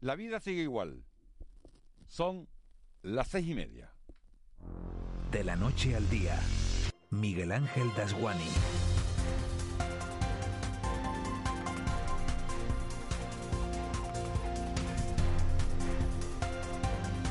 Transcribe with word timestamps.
La 0.00 0.14
vida 0.14 0.38
sigue 0.38 0.62
igual. 0.62 1.02
Son 2.06 2.48
las 3.02 3.26
seis 3.26 3.48
y 3.48 3.54
media. 3.54 3.90
De 5.32 5.42
la 5.42 5.56
noche 5.56 5.96
al 5.96 6.08
día, 6.08 6.38
Miguel 7.10 7.50
Ángel 7.50 7.90
Dasguani. 7.96 8.46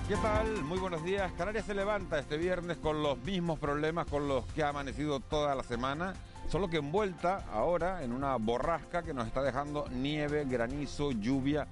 ¿Qué 0.10 0.16
tal? 0.18 0.62
Muy 0.64 0.80
buenos 0.80 1.06
días. 1.06 1.32
Canarias 1.38 1.66
se 1.66 1.74
levanta 1.74 2.20
este 2.20 2.36
viernes 2.36 2.76
con 2.78 3.02
los 3.02 3.18
mismos 3.20 3.60
problemas 3.60 4.08
con 4.08 4.28
los 4.28 4.46
que 4.48 4.64
ha 4.64 4.70
amanecido 4.70 5.22
toda 5.22 5.56
la 5.56 5.64
semana, 5.64 6.16
solo 6.50 6.70
que 6.70 6.78
envuelta 6.78 7.46
ahora 7.50 8.04
en 8.04 8.12
una 8.12 8.36
borrasca 8.36 9.04
que 9.04 9.14
nos 9.14 9.26
está 9.26 9.42
dejando 9.42 9.88
nieve, 9.90 10.44
granizo, 10.44 11.14
lluvia 11.14 11.66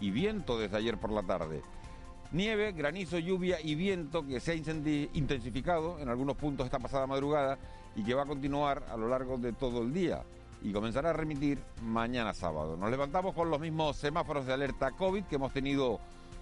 y 0.00 0.10
viento 0.10 0.58
desde 0.58 0.76
ayer 0.76 0.98
por 0.98 1.12
la 1.12 1.22
tarde. 1.22 1.62
Nieve, 2.32 2.72
granizo, 2.72 3.18
lluvia 3.18 3.58
y 3.60 3.74
viento 3.74 4.24
que 4.24 4.38
se 4.38 4.52
ha 4.52 4.54
intensificado 4.54 5.98
en 5.98 6.08
algunos 6.08 6.36
puntos 6.36 6.64
esta 6.64 6.78
pasada 6.78 7.06
madrugada 7.06 7.58
y 7.96 8.04
que 8.04 8.14
va 8.14 8.22
a 8.22 8.26
continuar 8.26 8.84
a 8.88 8.96
lo 8.96 9.08
largo 9.08 9.36
de 9.36 9.52
todo 9.52 9.82
el 9.82 9.92
día 9.92 10.22
y 10.62 10.72
comenzará 10.72 11.10
a 11.10 11.12
remitir 11.12 11.58
mañana 11.82 12.34
sábado. 12.34 12.76
Nos 12.76 12.90
levantamos 12.90 13.34
con 13.34 13.50
los 13.50 13.60
mismos 13.60 13.96
semáforos 13.96 14.46
de 14.46 14.52
alerta 14.52 14.92
COVID 14.92 15.24
que 15.24 15.36
hemos 15.36 15.52
tenido 15.52 15.98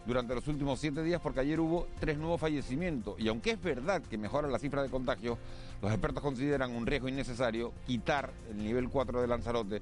durante 0.07 0.35
los 0.35 0.47
últimos 0.49 0.81
siete 0.81 1.03
días 1.03 1.21
porque 1.21 1.41
ayer 1.41 1.61
hubo 1.61 1.87
tres 2.01 2.19
nuevos 2.19 2.41
fallecimientos 2.41 3.15
y 3.19 3.29
aunque 3.29 3.53
es 3.53 3.63
verdad 3.63 4.03
que 4.03 4.19
mejora 4.19 4.49
la 4.49 4.59
cifra 4.59 4.83
de 4.83 4.91
contagios, 4.91 5.39
los 5.81 5.91
expertos 5.91 6.23
consideran 6.23 6.75
un 6.75 6.87
riesgo 6.87 7.09
innecesario 7.09 7.73
quitar 7.87 8.31
el 8.51 8.59
nivel 8.59 8.89
4 8.89 9.21
de 9.21 9.27
Lanzarote 9.27 9.81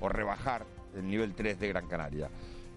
o 0.00 0.08
rebajar 0.08 0.66
el 0.96 1.08
nivel 1.08 1.34
3 1.34 1.58
de 1.58 1.68
Gran 1.68 1.86
Canaria. 1.86 2.28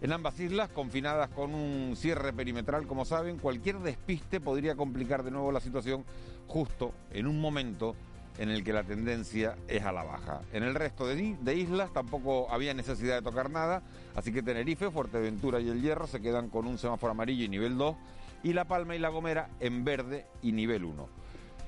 En 0.01 0.11
ambas 0.11 0.39
islas, 0.39 0.69
confinadas 0.69 1.29
con 1.29 1.53
un 1.53 1.95
cierre 1.95 2.33
perimetral, 2.33 2.87
como 2.87 3.05
saben, 3.05 3.37
cualquier 3.37 3.77
despiste 3.77 4.41
podría 4.41 4.75
complicar 4.75 5.21
de 5.21 5.29
nuevo 5.29 5.51
la 5.51 5.59
situación 5.59 6.03
justo 6.47 6.91
en 7.11 7.27
un 7.27 7.39
momento 7.39 7.95
en 8.39 8.49
el 8.49 8.63
que 8.63 8.73
la 8.73 8.83
tendencia 8.83 9.55
es 9.67 9.83
a 9.83 9.91
la 9.91 10.03
baja. 10.03 10.41
En 10.53 10.63
el 10.63 10.73
resto 10.73 11.05
de, 11.05 11.55
islas 11.55 11.93
tampoco 11.93 12.51
había 12.51 12.73
necesidad 12.73 13.13
de 13.13 13.21
tocar 13.21 13.51
nada, 13.51 13.83
así 14.15 14.33
que 14.33 14.41
Tenerife, 14.41 14.89
Fuerteventura 14.89 15.59
y 15.59 15.69
El 15.69 15.83
Hierro 15.83 16.07
se 16.07 16.19
quedan 16.19 16.49
con 16.49 16.65
un 16.65 16.79
semáforo 16.79 17.11
amarillo 17.11 17.45
y 17.45 17.49
nivel 17.49 17.77
2, 17.77 17.95
y 18.41 18.53
La 18.53 18.65
Palma 18.65 18.95
y 18.95 18.99
La 18.99 19.09
Gomera 19.09 19.49
en 19.59 19.83
verde 19.83 20.25
y 20.41 20.51
nivel 20.51 20.83
1. 20.83 21.07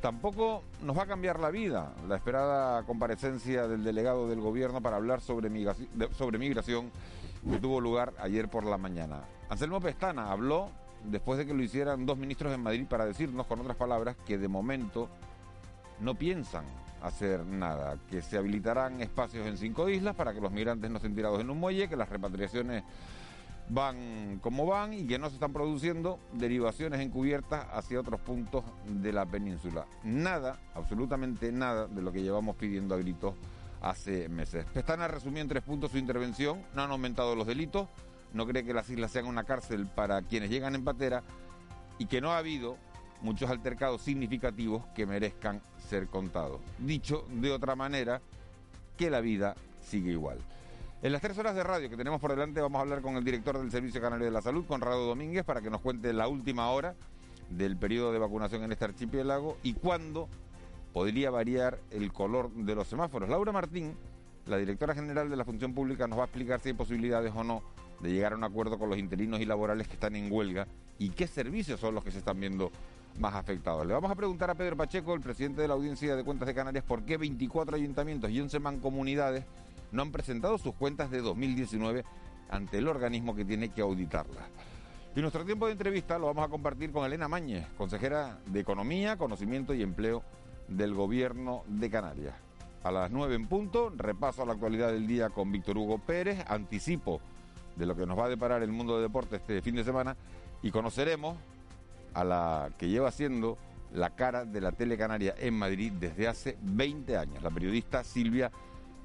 Tampoco 0.02 0.64
nos 0.81 0.98
va 0.98 1.04
a 1.04 1.08
cambiar 1.08 1.39
la 1.39 1.52
vida 1.52 1.94
la 2.08 2.16
esperada 2.16 2.81
comparecencia 2.84 3.67
del 3.67 3.84
delegado 3.84 4.28
del 4.28 4.42
gobierno 4.42 4.81
para 4.81 4.95
hablar 4.95 5.22
sobre 5.22 5.52
migración 5.52 6.92
que 7.49 7.58
tuvo 7.59 7.81
lugar 7.81 8.13
ayer 8.19 8.49
por 8.49 8.66
la 8.66 8.77
mañana. 8.77 9.22
Anselmo 9.49 9.80
Pestana 9.81 10.31
habló 10.31 10.69
después 11.03 11.38
de 11.38 11.45
que 11.45 11.53
lo 11.53 11.61
hicieran 11.61 12.05
dos 12.05 12.17
ministros 12.17 12.53
en 12.53 12.63
Madrid 12.63 12.86
para 12.88 13.05
decirnos, 13.05 13.45
con 13.47 13.59
otras 13.59 13.75
palabras, 13.75 14.16
que 14.25 14.38
de 14.38 14.47
momento 14.47 15.09
no 15.99 16.16
piensan 16.16 16.66
hacer 17.02 17.45
nada, 17.45 17.98
que 18.09 18.21
se 18.21 18.37
habilitarán 18.37 19.02
espacios 19.02 19.45
en 19.45 19.58
cinco 19.58 19.89
islas 19.89 20.15
para 20.15 20.33
que 20.33 20.39
los 20.39 20.52
migrantes 20.52 20.89
no 20.89 20.98
estén 20.98 21.15
tirados 21.15 21.42
en 21.42 21.49
un 21.49 21.59
muelle, 21.59 21.89
que 21.89 21.98
las 21.98 22.09
repatriaciones 22.09 22.83
van 23.70 24.39
como 24.42 24.65
van 24.65 24.93
y 24.93 25.05
que 25.05 25.17
no 25.17 25.30
se 25.30 25.36
están 25.36 25.53
produciendo 25.53 26.20
derivaciones 26.33 26.99
encubiertas 26.99 27.65
hacia 27.71 27.99
otros 27.99 28.20
puntos 28.21 28.64
de 28.86 29.11
la 29.11 29.26
península. 29.26 29.86
Nada, 30.03 30.59
absolutamente 30.76 31.52
nada 31.52 31.87
de 31.87 32.02
lo 32.02 32.11
que 32.11 32.21
llevamos 32.21 32.55
pidiendo 32.55 32.95
a 32.95 32.98
gritos 32.98 33.36
hace 33.83 34.30
meses. 34.30 34.66
Pestana 34.73 35.08
resumió 35.08 35.42
en 35.42 35.49
tres 35.49 35.61
puntos 35.61 35.92
su 35.92 35.98
intervención, 35.98 36.64
no 36.73 36.83
han 36.83 36.92
aumentado 36.92 37.36
los 37.36 37.45
delitos, 37.45 37.88
no 38.33 38.48
cree 38.48 38.64
que 38.64 38.73
las 38.73 38.89
islas 38.89 39.11
sean 39.11 39.26
una 39.27 39.44
cárcel 39.44 39.86
para 39.86 40.21
quienes 40.23 40.49
llegan 40.49 40.73
en 40.73 40.83
patera 40.83 41.21
y 41.99 42.08
que 42.08 42.21
no 42.21 42.32
ha 42.32 42.38
habido 42.38 42.77
muchos 43.21 43.49
altercados 43.49 44.02
significativos 44.02 44.83
que 44.95 45.05
merezcan 45.05 45.61
ser 45.89 46.08
contados. 46.08 46.61
Dicho 46.80 47.27
de 47.30 47.52
otra 47.52 47.76
manera, 47.76 48.21
que 48.98 49.10
la 49.10 49.21
vida 49.21 49.55
sigue 49.82 50.11
igual. 50.11 50.39
En 51.02 51.11
las 51.11 51.21
tres 51.21 51.38
horas 51.38 51.54
de 51.54 51.64
radio 51.64 51.89
que 51.89 51.98
tenemos 51.98 52.21
por 52.21 52.32
delante 52.32 52.61
vamos 52.61 52.80
a 52.80 52.82
hablar 52.82 53.02
con 53.02 53.17
el 53.17 53.23
director 53.23 53.60
del 53.60 53.70
Servicio 53.70 54.02
Canario 54.02 54.26
de 54.26 54.32
la 54.32 54.42
Salud, 54.42 54.65
Conrado 54.65 55.05
Domínguez, 55.05 55.44
para 55.44 55.61
que 55.61 55.70
nos 55.70 55.82
cuente 55.82 56.14
la 56.14 56.30
última 56.30 56.70
hora 56.70 56.95
del 57.50 57.76
periodo 57.76 58.14
de 58.14 58.20
vacunación 58.20 58.64
en 58.64 58.71
este 58.71 58.86
archipiélago 58.86 59.58
y 59.64 59.73
cuándo 59.73 60.30
podría 60.93 61.31
variar 61.31 61.80
el 61.89 62.14
color 62.14 62.52
de 62.52 62.76
los 62.76 62.87
semáforos. 62.87 63.27
Laura 63.27 63.52
Martín, 63.52 63.98
la 64.45 64.58
directora 64.58 64.93
general 64.93 65.30
de 65.30 65.36
la 65.36 65.43
Función 65.43 65.73
Pública, 65.73 66.08
nos 66.08 66.20
va 66.20 66.23
a 66.23 66.26
explicar 66.26 66.59
si 66.59 66.70
hay 66.70 66.76
posibilidades 66.76 67.33
o 67.36 67.43
no 67.43 67.64
de 67.99 68.11
llegar 68.11 68.33
a 68.33 68.36
un 68.36 68.43
acuerdo 68.43 68.77
con 68.77 68.89
los 68.89 68.99
interinos 68.99 69.39
y 69.39 69.45
laborales 69.45 69.87
que 69.87 69.93
están 69.93 70.15
en 70.15 70.32
huelga 70.32 70.67
y 70.99 71.09
qué 71.09 71.26
servicios 71.26 71.80
son 71.80 71.95
los 71.95 72.03
que 72.03 72.11
se 72.11 72.20
están 72.20 72.39
viendo 72.39 72.71
más 73.20 73.33
afectados. 73.36 73.86
Le 73.86 73.93
vamos 73.93 74.11
a 74.11 74.15
preguntar 74.15 74.49
a 74.49 74.55
Pedro 74.55 74.77
Pacheco, 74.77 75.14
el 75.14 75.21
presidente 75.21 75.61
de 75.61 75.67
la 75.67 75.73
Audiencia 75.73 76.15
de 76.15 76.23
Cuentas 76.23 76.48
de 76.48 76.53
Canarias, 76.53 76.83
por 76.83 77.03
qué 77.03 77.17
24 77.17 77.76
ayuntamientos 77.76 78.30
y 78.30 78.39
11 78.39 78.59
mancomunidades 78.59 79.45
no 79.92 80.02
han 80.02 80.11
presentado 80.11 80.58
sus 80.58 80.76
cuentas 80.76 81.11
de 81.11 81.21
2019 81.21 82.03
ante 82.49 82.77
el 82.77 82.87
organismo 82.87 83.36
que 83.36 83.45
tiene 83.45 83.70
que 83.70 83.82
auditarlas. 83.82 84.43
Y 85.15 85.21
nuestro 85.21 85.45
tiempo 85.45 85.67
de 85.67 85.73
entrevista 85.73 86.17
lo 86.17 86.26
vamos 86.26 86.45
a 86.45 86.49
compartir 86.49 86.92
con 86.92 87.05
Elena 87.05 87.27
Mañez, 87.27 87.67
consejera 87.77 88.39
de 88.48 88.59
Economía, 88.59 89.15
Conocimiento 89.15 89.73
y 89.73 89.83
Empleo 89.83 90.23
del 90.68 90.94
Gobierno 90.94 91.64
de 91.68 91.90
Canarias. 91.90 92.36
A 92.84 92.92
las 92.92 93.12
9 93.12 93.36
en 93.36 93.48
punto, 93.48 93.92
repaso 93.96 94.44
a 94.44 94.46
la 94.46 94.54
actualidad 94.54 94.92
del 94.92 95.08
día 95.08 95.30
con 95.30 95.52
Víctor 95.52 95.78
Hugo 95.78 96.00
Pérez, 96.00 96.44
anticipo 96.48 97.22
de 97.76 97.86
lo 97.86 97.96
que 97.96 98.06
nos 98.06 98.18
va 98.18 98.26
a 98.26 98.30
deparar 98.30 98.62
el 98.62 98.72
mundo 98.72 98.98
de 98.98 99.04
deporte 99.04 99.38
este 99.38 99.62
fin 99.62 99.76
de 99.76 99.84
semana 99.84 100.16
y 100.62 100.72
conoceremos 100.72 101.38
a 102.14 102.24
la 102.24 102.70
que 102.78 102.90
lleva 102.90 103.12
siendo 103.12 103.58
la 103.94 104.12
cara 104.12 104.46
de 104.46 104.62
la 104.62 104.72
tele 104.72 104.98
canaria 104.98 105.36
en 105.38 105.54
Madrid 105.54 105.92
desde 105.94 106.28
hace 106.28 106.58
20 106.62 107.18
años, 107.18 107.44
la 107.44 107.52
periodista 107.52 108.04
Silvia 108.04 108.52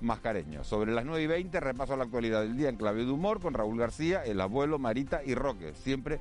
Mascareño. 0.01 0.65
Sobre 0.65 0.93
las 0.93 1.05
9 1.05 1.23
y 1.23 1.27
20 1.27 1.61
repaso 1.61 1.95
a 1.95 1.97
la 1.97 2.05
actualidad 2.05 2.43
del 2.43 2.57
día 2.57 2.69
en 2.69 2.77
clave 2.77 3.05
de 3.05 3.11
humor 3.11 3.41
con 3.41 3.55
Raúl 3.55 3.79
García, 3.79 4.25
el 4.25 4.41
abuelo, 4.41 4.79
Marita 4.79 5.23
y 5.25 5.35
Roque, 5.35 5.75
siempre 5.75 6.21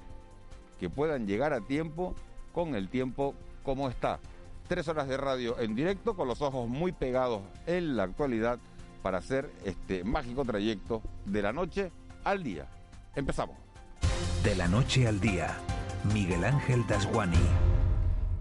que 0.80 0.90
puedan 0.90 1.28
llegar 1.28 1.54
a 1.54 1.62
tiempo 1.62 2.16
con 2.54 2.76
el 2.76 2.90
tiempo 2.90 3.34
como 3.64 3.90
está. 3.90 4.20
Tres 4.68 4.88
horas 4.88 5.08
de 5.08 5.18
radio 5.18 5.60
en 5.60 5.76
directo 5.76 6.16
con 6.16 6.28
los 6.28 6.42
ojos 6.42 6.68
muy 6.68 6.92
pegados 6.92 7.42
en 7.66 7.96
la 7.96 8.04
actualidad 8.04 8.60
para 9.02 9.20
hacer 9.20 9.50
este 9.64 10.04
mágico 10.04 10.44
trayecto 10.44 11.02
de 11.26 11.42
la 11.42 11.54
noche 11.54 11.92
al 12.24 12.44
día. 12.44 12.68
Empezamos. 13.16 13.56
De 14.44 14.56
la 14.56 14.68
noche 14.68 15.08
al 15.08 15.20
día 15.20 15.58
Miguel 16.14 16.44
Ángel 16.44 16.86
Dasguani. 16.88 17.38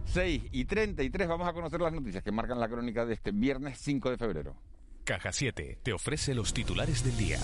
6 0.07 0.43
y 0.53 0.65
33 0.65 1.29
vamos 1.29 1.49
a 1.49 1.53
conocer 1.53 1.81
las 1.81 1.93
noticias 1.93 2.23
que 2.23 2.33
marcan 2.33 2.61
la 2.61 2.69
crónica 2.69 3.05
de 3.05 3.15
este 3.15 3.33
viernes 3.33 3.79
5 3.79 4.11
de 4.11 4.17
febrero. 4.17 4.55
Caja 5.05 5.33
7 5.33 5.79
te 5.83 5.93
ofrece 5.93 6.35
los 6.35 6.53
titulares 6.53 7.05
del 7.05 7.17
día. 7.17 7.39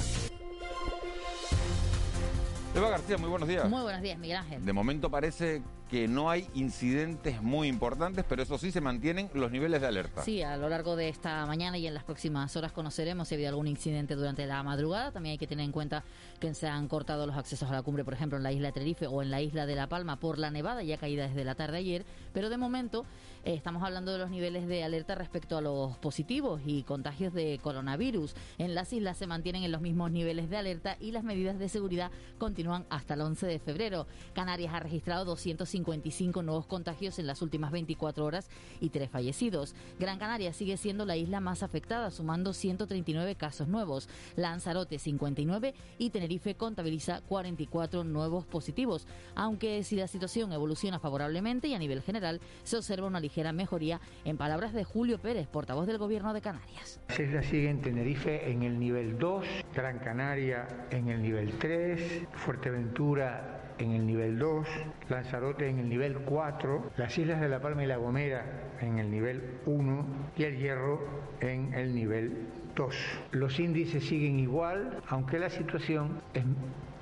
Eva 2.74 2.88
García, 2.88 3.18
muy 3.18 3.28
buenos 3.28 3.48
días. 3.48 3.68
Muy 3.68 3.82
buenos 3.82 4.00
días, 4.00 4.18
Miguel 4.18 4.38
Ángel. 4.38 4.64
De 4.64 4.72
momento 4.72 5.10
parece 5.10 5.62
que 5.90 6.08
no 6.08 6.30
hay 6.30 6.48
incidentes 6.54 7.42
muy 7.42 7.68
importantes, 7.68 8.24
pero 8.26 8.42
eso 8.42 8.56
sí 8.56 8.72
se 8.72 8.80
mantienen 8.80 9.28
los 9.34 9.50
niveles 9.50 9.82
de 9.82 9.88
alerta. 9.88 10.22
Sí, 10.22 10.40
a 10.40 10.56
lo 10.56 10.70
largo 10.70 10.96
de 10.96 11.10
esta 11.10 11.44
mañana 11.44 11.76
y 11.76 11.86
en 11.86 11.92
las 11.92 12.02
próximas 12.02 12.56
horas 12.56 12.72
conoceremos 12.72 13.28
si 13.28 13.34
ha 13.34 13.36
habido 13.36 13.50
algún 13.50 13.66
incidente 13.66 14.14
durante 14.14 14.46
la 14.46 14.62
madrugada. 14.62 15.12
También 15.12 15.32
hay 15.32 15.38
que 15.38 15.46
tener 15.46 15.66
en 15.66 15.72
cuenta 15.72 16.02
que 16.40 16.54
se 16.54 16.66
han 16.66 16.88
cortado 16.88 17.26
los 17.26 17.36
accesos 17.36 17.68
a 17.68 17.74
la 17.74 17.82
cumbre, 17.82 18.04
por 18.04 18.14
ejemplo, 18.14 18.38
en 18.38 18.42
la 18.42 18.52
isla 18.52 18.68
de 18.68 18.72
Tenerife 18.72 19.06
o 19.06 19.20
en 19.20 19.30
la 19.30 19.42
isla 19.42 19.66
de 19.66 19.74
La 19.74 19.86
Palma 19.86 20.18
por 20.18 20.38
la 20.38 20.50
nevada 20.50 20.82
ya 20.82 20.96
caída 20.96 21.28
desde 21.28 21.44
la 21.44 21.54
tarde 21.54 21.76
ayer. 21.76 22.06
Pero 22.32 22.48
de 22.48 22.56
momento 22.56 23.04
eh, 23.44 23.54
estamos 23.54 23.82
hablando 23.82 24.12
de 24.12 24.18
los 24.18 24.30
niveles 24.30 24.66
de 24.66 24.84
alerta 24.84 25.14
respecto 25.14 25.56
a 25.56 25.60
los 25.60 25.96
positivos 25.98 26.60
y 26.64 26.82
contagios 26.82 27.32
de 27.32 27.58
coronavirus. 27.62 28.34
En 28.58 28.74
las 28.74 28.92
islas 28.92 29.18
se 29.18 29.26
mantienen 29.26 29.62
en 29.62 29.72
los 29.72 29.80
mismos 29.80 30.10
niveles 30.10 30.50
de 30.50 30.56
alerta 30.56 30.96
y 31.00 31.12
las 31.12 31.24
medidas 31.24 31.58
de 31.58 31.68
seguridad 31.68 32.10
continúan 32.38 32.86
hasta 32.90 33.14
el 33.14 33.20
11 33.20 33.46
de 33.46 33.58
febrero. 33.58 34.06
Canarias 34.34 34.74
ha 34.74 34.80
registrado 34.80 35.24
250 35.24 35.82
55 36.02 36.42
nuevos 36.42 36.66
contagios 36.66 37.18
en 37.18 37.26
las 37.26 37.42
últimas 37.42 37.72
24 37.72 38.24
horas 38.24 38.48
y 38.80 38.90
tres 38.90 39.10
fallecidos. 39.10 39.74
Gran 39.98 40.18
Canaria 40.18 40.52
sigue 40.52 40.76
siendo 40.76 41.04
la 41.04 41.16
isla 41.16 41.40
más 41.40 41.62
afectada, 41.62 42.10
sumando 42.10 42.52
139 42.52 43.34
casos 43.36 43.68
nuevos. 43.68 44.08
Lanzarote 44.36 44.98
59 44.98 45.74
y 45.98 46.10
Tenerife 46.10 46.54
contabiliza 46.54 47.20
44 47.22 48.04
nuevos 48.04 48.46
positivos. 48.46 49.06
Aunque 49.34 49.82
si 49.84 49.96
la 49.96 50.08
situación 50.08 50.52
evoluciona 50.52 50.98
favorablemente 50.98 51.68
y 51.68 51.74
a 51.74 51.78
nivel 51.78 52.02
general 52.02 52.40
se 52.62 52.76
observa 52.76 53.06
una 53.06 53.20
ligera 53.20 53.31
mejoría, 53.52 54.00
en 54.24 54.36
palabras 54.36 54.72
de 54.72 54.84
Julio 54.84 55.18
Pérez, 55.18 55.46
portavoz 55.48 55.86
del 55.86 55.98
Gobierno 55.98 56.32
de 56.34 56.40
Canarias. 56.40 57.00
Las 57.08 57.20
islas 57.20 57.46
siguen 57.46 57.80
Tenerife 57.80 58.50
en 58.50 58.62
el 58.62 58.78
nivel 58.78 59.18
2, 59.18 59.44
Gran 59.74 59.98
Canaria 59.98 60.66
en 60.90 61.08
el 61.08 61.22
nivel 61.22 61.52
3, 61.58 62.28
Fuerteventura 62.32 63.74
en 63.78 63.92
el 63.92 64.06
nivel 64.06 64.38
2, 64.38 64.66
Lanzarote 65.08 65.68
en 65.68 65.78
el 65.78 65.88
nivel 65.88 66.18
4, 66.18 66.92
las 66.96 67.16
Islas 67.18 67.40
de 67.40 67.48
La 67.48 67.60
Palma 67.60 67.84
y 67.84 67.86
La 67.86 67.96
Gomera 67.96 68.44
en 68.80 68.98
el 68.98 69.10
nivel 69.10 69.58
1 69.66 70.06
y 70.36 70.42
el 70.44 70.58
Hierro 70.58 71.00
en 71.40 71.74
el 71.74 71.94
nivel 71.94 72.46
2. 72.76 72.94
Los 73.32 73.58
índices 73.58 74.04
siguen 74.04 74.38
igual, 74.38 75.02
aunque 75.08 75.38
la 75.38 75.50
situación 75.50 76.20
es 76.34 76.44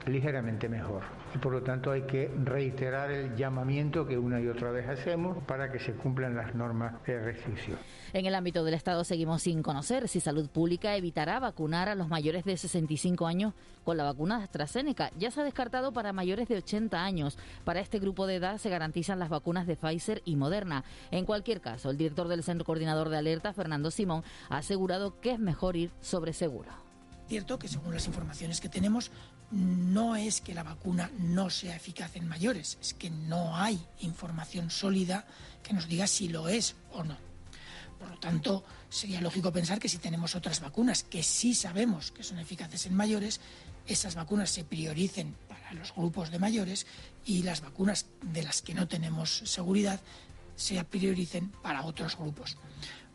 ligeramente 0.06 0.69
mejor. 0.69 1.03
Y 1.35 1.38
por 1.38 1.53
lo 1.53 1.62
tanto 1.62 1.91
hay 1.91 2.03
que 2.03 2.31
reiterar 2.44 3.11
el 3.11 3.37
llamamiento 3.37 4.06
que 4.06 4.19
una 4.19 4.41
y 4.41 4.49
otra 4.49 4.71
vez 4.71 4.88
hacemos 4.88 5.38
para 5.44 5.71
que 5.71 5.79
se 5.79 5.93
cumplan 5.93 6.35
las 6.35 6.55
normas 6.55 7.03
de 7.06 7.21
restricción. 7.21 7.79
En 8.12 8.27
el 8.27 8.35
ámbito 8.35 8.65
del 8.65 8.75
Estado 8.75 9.05
seguimos 9.05 9.43
sin 9.43 9.62
conocer 9.62 10.09
si 10.09 10.21
Salud 10.21 10.49
Pública 10.49 10.97
evitará 10.97 11.38
vacunar 11.38 11.88
a 11.88 11.94
los 11.94 12.09
mayores 12.09 12.44
de 12.44 12.56
65 12.56 13.27
años 13.27 13.55
con 13.85 13.97
la 13.97 14.05
vacuna 14.05 14.43
AstraZeneca. 14.43 15.11
Ya 15.19 15.31
se 15.31 15.41
ha 15.41 15.44
descartado 15.44 15.93
para 15.93 16.12
mayores 16.12 16.49
de 16.49 16.56
80 16.56 17.03
años. 17.03 17.38
Para 17.65 17.81
este 17.81 17.99
grupo 17.99 18.27
de 18.27 18.37
edad 18.37 18.59
se 18.59 18.71
garantizan 18.71 19.19
las 19.19 19.29
vacunas 19.29 19.67
de 19.67 19.77
Pfizer 19.77 20.23
y 20.25 20.37
Moderna. 20.37 20.85
En 21.11 21.25
cualquier 21.25 21.61
caso, 21.61 21.91
el 21.91 21.97
director 21.97 22.29
del 22.29 22.43
Centro 22.43 22.65
Coordinador 22.65 23.09
de 23.09 23.19
Alerta, 23.19 23.53
Fernando 23.53 23.91
Simón, 23.91 24.25
ha 24.49 24.59
asegurado 24.59 25.21
que 25.21 25.32
es 25.32 25.38
mejor 25.38 25.77
ir 25.77 25.91
sobre 26.00 26.32
seguro. 26.32 26.89
Cierto 27.31 27.61
que 27.61 27.69
según 27.69 27.94
las 27.94 28.09
informaciones 28.09 28.61
que 28.61 28.69
tenemos, 28.69 29.12
no 29.53 30.17
es 30.17 30.41
que 30.41 30.53
la 30.53 30.65
vacuna 30.65 31.12
no 31.17 31.49
sea 31.49 31.77
eficaz 31.77 32.17
en 32.17 32.27
mayores, 32.27 32.77
es 32.81 32.93
que 32.93 33.09
no 33.09 33.56
hay 33.56 33.81
información 34.00 34.69
sólida 34.69 35.29
que 35.62 35.73
nos 35.73 35.87
diga 35.87 36.09
si 36.09 36.27
lo 36.27 36.49
es 36.49 36.75
o 36.91 37.05
no. 37.05 37.17
Por 38.00 38.11
lo 38.11 38.19
tanto, 38.19 38.65
sería 38.88 39.21
lógico 39.21 39.53
pensar 39.53 39.79
que 39.79 39.88
si 39.88 39.99
tenemos 39.99 40.35
otras 40.35 40.59
vacunas 40.59 41.05
que 41.05 41.23
sí 41.23 41.55
sabemos 41.55 42.11
que 42.11 42.25
son 42.25 42.41
eficaces 42.41 42.87
en 42.87 42.97
mayores, 42.97 43.41
esas 43.87 44.17
vacunas 44.17 44.50
se 44.50 44.65
prioricen 44.65 45.37
para 45.47 45.73
los 45.75 45.94
grupos 45.94 46.32
de 46.32 46.41
mayores 46.41 46.85
y 47.25 47.44
las 47.44 47.61
vacunas 47.61 48.06
de 48.23 48.43
las 48.43 48.61
que 48.61 48.75
no 48.75 48.88
tenemos 48.88 49.43
seguridad 49.44 50.00
se 50.56 50.82
prioricen 50.82 51.53
para 51.62 51.85
otros 51.85 52.17
grupos. 52.17 52.56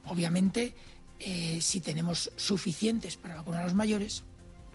Obviamente, 0.05 0.73
eh, 1.19 1.59
si 1.61 1.81
tenemos 1.81 2.31
suficientes 2.35 3.17
para 3.17 3.35
vacunar 3.35 3.61
a 3.61 3.65
los 3.65 3.73
mayores, 3.73 4.23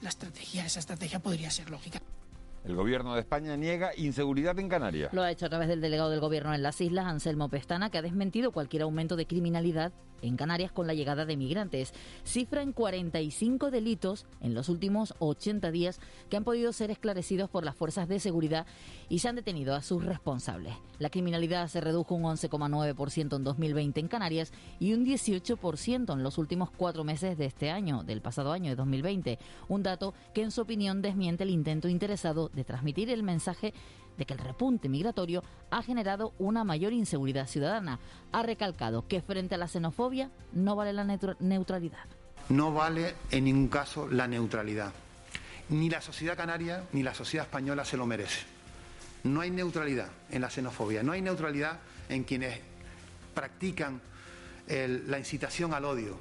la 0.00 0.08
estrategia, 0.08 0.64
esa 0.64 0.80
estrategia 0.80 1.20
podría 1.20 1.50
ser 1.50 1.70
lógica. 1.70 2.00
El 2.64 2.76
gobierno 2.76 3.14
de 3.14 3.20
España 3.20 3.56
niega 3.56 3.90
inseguridad 3.96 4.58
en 4.58 4.68
Canarias. 4.68 5.12
Lo 5.14 5.22
ha 5.22 5.30
hecho 5.30 5.46
a 5.46 5.48
través 5.48 5.68
del 5.68 5.80
delegado 5.80 6.10
del 6.10 6.20
gobierno 6.20 6.52
en 6.54 6.62
las 6.62 6.80
islas, 6.80 7.06
Anselmo 7.06 7.48
Pestana, 7.48 7.90
que 7.90 7.98
ha 7.98 8.02
desmentido 8.02 8.52
cualquier 8.52 8.82
aumento 8.82 9.16
de 9.16 9.26
criminalidad 9.26 9.92
en 10.22 10.36
Canarias 10.36 10.72
con 10.72 10.86
la 10.86 10.94
llegada 10.94 11.26
de 11.26 11.36
migrantes. 11.36 11.92
Cifra 12.24 12.62
en 12.62 12.72
45 12.72 13.70
delitos 13.70 14.26
en 14.40 14.54
los 14.54 14.68
últimos 14.68 15.14
80 15.18 15.70
días 15.70 16.00
que 16.28 16.36
han 16.36 16.44
podido 16.44 16.72
ser 16.72 16.90
esclarecidos 16.90 17.50
por 17.50 17.64
las 17.64 17.76
fuerzas 17.76 18.08
de 18.08 18.20
seguridad 18.20 18.66
y 19.08 19.20
se 19.20 19.28
han 19.28 19.36
detenido 19.36 19.74
a 19.74 19.82
sus 19.82 20.04
responsables. 20.04 20.74
La 20.98 21.10
criminalidad 21.10 21.68
se 21.68 21.80
redujo 21.80 22.14
un 22.14 22.24
11,9% 22.24 23.36
en 23.36 23.44
2020 23.44 24.00
en 24.00 24.08
Canarias 24.08 24.52
y 24.78 24.92
un 24.92 25.04
18% 25.04 26.12
en 26.12 26.22
los 26.22 26.38
últimos 26.38 26.70
cuatro 26.70 27.04
meses 27.04 27.38
de 27.38 27.46
este 27.46 27.70
año, 27.70 28.02
del 28.02 28.20
pasado 28.20 28.52
año 28.52 28.70
de 28.70 28.76
2020. 28.76 29.38
Un 29.68 29.82
dato 29.82 30.14
que 30.34 30.42
en 30.42 30.50
su 30.50 30.60
opinión 30.60 31.02
desmiente 31.02 31.44
el 31.44 31.50
intento 31.50 31.88
interesado 31.88 32.50
de 32.50 32.64
transmitir 32.64 33.10
el 33.10 33.22
mensaje 33.22 33.72
de 34.16 34.26
que 34.26 34.34
el 34.34 34.38
repunte 34.38 34.88
migratorio 34.88 35.42
ha 35.70 35.82
generado 35.82 36.34
una 36.38 36.64
mayor 36.64 36.92
inseguridad 36.92 37.46
ciudadana. 37.46 37.98
Ha 38.32 38.42
recalcado 38.42 39.06
que 39.06 39.22
frente 39.22 39.54
a 39.54 39.58
la 39.58 39.68
xenofobia 39.68 40.30
no 40.52 40.76
vale 40.76 40.92
la 40.92 41.04
neutralidad. 41.38 42.04
No 42.48 42.72
vale 42.72 43.14
en 43.30 43.44
ningún 43.44 43.68
caso 43.68 44.08
la 44.08 44.26
neutralidad. 44.26 44.92
Ni 45.68 45.88
la 45.88 46.00
sociedad 46.00 46.36
canaria 46.36 46.84
ni 46.92 47.02
la 47.02 47.14
sociedad 47.14 47.46
española 47.46 47.84
se 47.84 47.96
lo 47.96 48.06
merece. 48.06 48.40
No 49.22 49.40
hay 49.40 49.50
neutralidad 49.50 50.08
en 50.30 50.40
la 50.40 50.50
xenofobia, 50.50 51.02
no 51.02 51.12
hay 51.12 51.22
neutralidad 51.22 51.78
en 52.08 52.24
quienes 52.24 52.58
practican 53.34 54.00
la 54.66 55.18
incitación 55.18 55.74
al 55.74 55.84
odio 55.84 56.18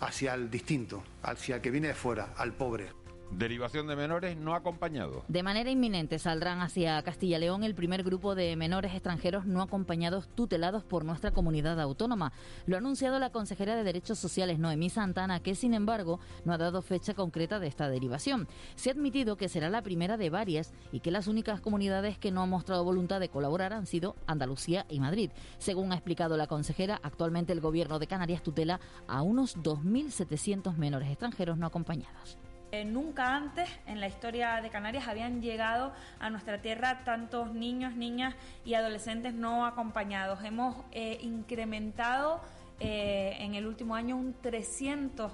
hacia 0.00 0.34
el 0.34 0.50
distinto, 0.50 1.02
hacia 1.22 1.56
el 1.56 1.62
que 1.62 1.70
viene 1.70 1.88
de 1.88 1.94
fuera, 1.94 2.34
al 2.36 2.52
pobre. 2.52 3.01
Derivación 3.38 3.86
de 3.86 3.96
menores 3.96 4.36
no 4.36 4.54
acompañados. 4.54 5.24
De 5.26 5.42
manera 5.42 5.70
inminente 5.70 6.18
saldrán 6.18 6.60
hacia 6.60 7.02
Castilla 7.02 7.38
León 7.38 7.64
el 7.64 7.74
primer 7.74 8.02
grupo 8.02 8.34
de 8.34 8.54
menores 8.56 8.92
extranjeros 8.92 9.46
no 9.46 9.62
acompañados 9.62 10.28
tutelados 10.34 10.84
por 10.84 11.04
nuestra 11.04 11.30
comunidad 11.30 11.80
autónoma. 11.80 12.32
Lo 12.66 12.76
ha 12.76 12.78
anunciado 12.78 13.18
la 13.18 13.30
consejera 13.30 13.74
de 13.74 13.84
Derechos 13.84 14.18
Sociales 14.18 14.58
Noemí 14.58 14.90
Santana, 14.90 15.40
que 15.40 15.54
sin 15.54 15.72
embargo 15.72 16.20
no 16.44 16.52
ha 16.52 16.58
dado 16.58 16.82
fecha 16.82 17.14
concreta 17.14 17.58
de 17.58 17.68
esta 17.68 17.88
derivación. 17.88 18.46
Se 18.76 18.90
ha 18.90 18.92
admitido 18.92 19.36
que 19.36 19.48
será 19.48 19.70
la 19.70 19.82
primera 19.82 20.16
de 20.16 20.30
varias 20.30 20.72
y 20.92 21.00
que 21.00 21.10
las 21.10 21.26
únicas 21.26 21.60
comunidades 21.60 22.18
que 22.18 22.30
no 22.30 22.42
han 22.42 22.50
mostrado 22.50 22.84
voluntad 22.84 23.18
de 23.18 23.30
colaborar 23.30 23.72
han 23.72 23.86
sido 23.86 24.14
Andalucía 24.26 24.84
y 24.90 25.00
Madrid. 25.00 25.30
Según 25.58 25.92
ha 25.92 25.96
explicado 25.96 26.36
la 26.36 26.46
consejera, 26.46 27.00
actualmente 27.02 27.52
el 27.52 27.60
gobierno 27.60 27.98
de 27.98 28.06
Canarias 28.06 28.42
tutela 28.42 28.78
a 29.08 29.22
unos 29.22 29.56
2.700 29.56 30.76
menores 30.76 31.08
extranjeros 31.08 31.56
no 31.56 31.66
acompañados. 31.66 32.38
Eh, 32.74 32.86
nunca 32.86 33.36
antes 33.36 33.68
en 33.86 34.00
la 34.00 34.08
historia 34.08 34.62
de 34.62 34.70
Canarias 34.70 35.06
habían 35.06 35.42
llegado 35.42 35.92
a 36.18 36.30
nuestra 36.30 36.62
tierra 36.62 37.04
tantos 37.04 37.52
niños, 37.52 37.96
niñas 37.96 38.34
y 38.64 38.72
adolescentes 38.72 39.34
no 39.34 39.66
acompañados. 39.66 40.42
Hemos 40.42 40.76
eh, 40.90 41.18
incrementado 41.20 42.40
eh, 42.80 43.36
en 43.40 43.56
el 43.56 43.66
último 43.66 43.94
año 43.94 44.16
un 44.16 44.34
300% 44.40 45.30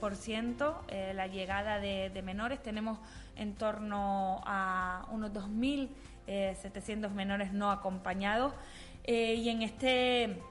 por 0.00 0.16
ciento, 0.16 0.82
la 1.14 1.26
llegada 1.26 1.80
de, 1.80 2.08
de, 2.08 2.22
menores. 2.22 2.62
Tenemos 2.62 2.98
en 3.36 3.54
torno 3.54 4.40
a 4.46 5.06
unos 5.10 5.30
2.700 5.32 7.10
menores 7.10 7.52
no 7.52 7.70
acompañados. 7.70 8.54
y 9.06 9.48
en 9.50 9.62
este 9.62 10.42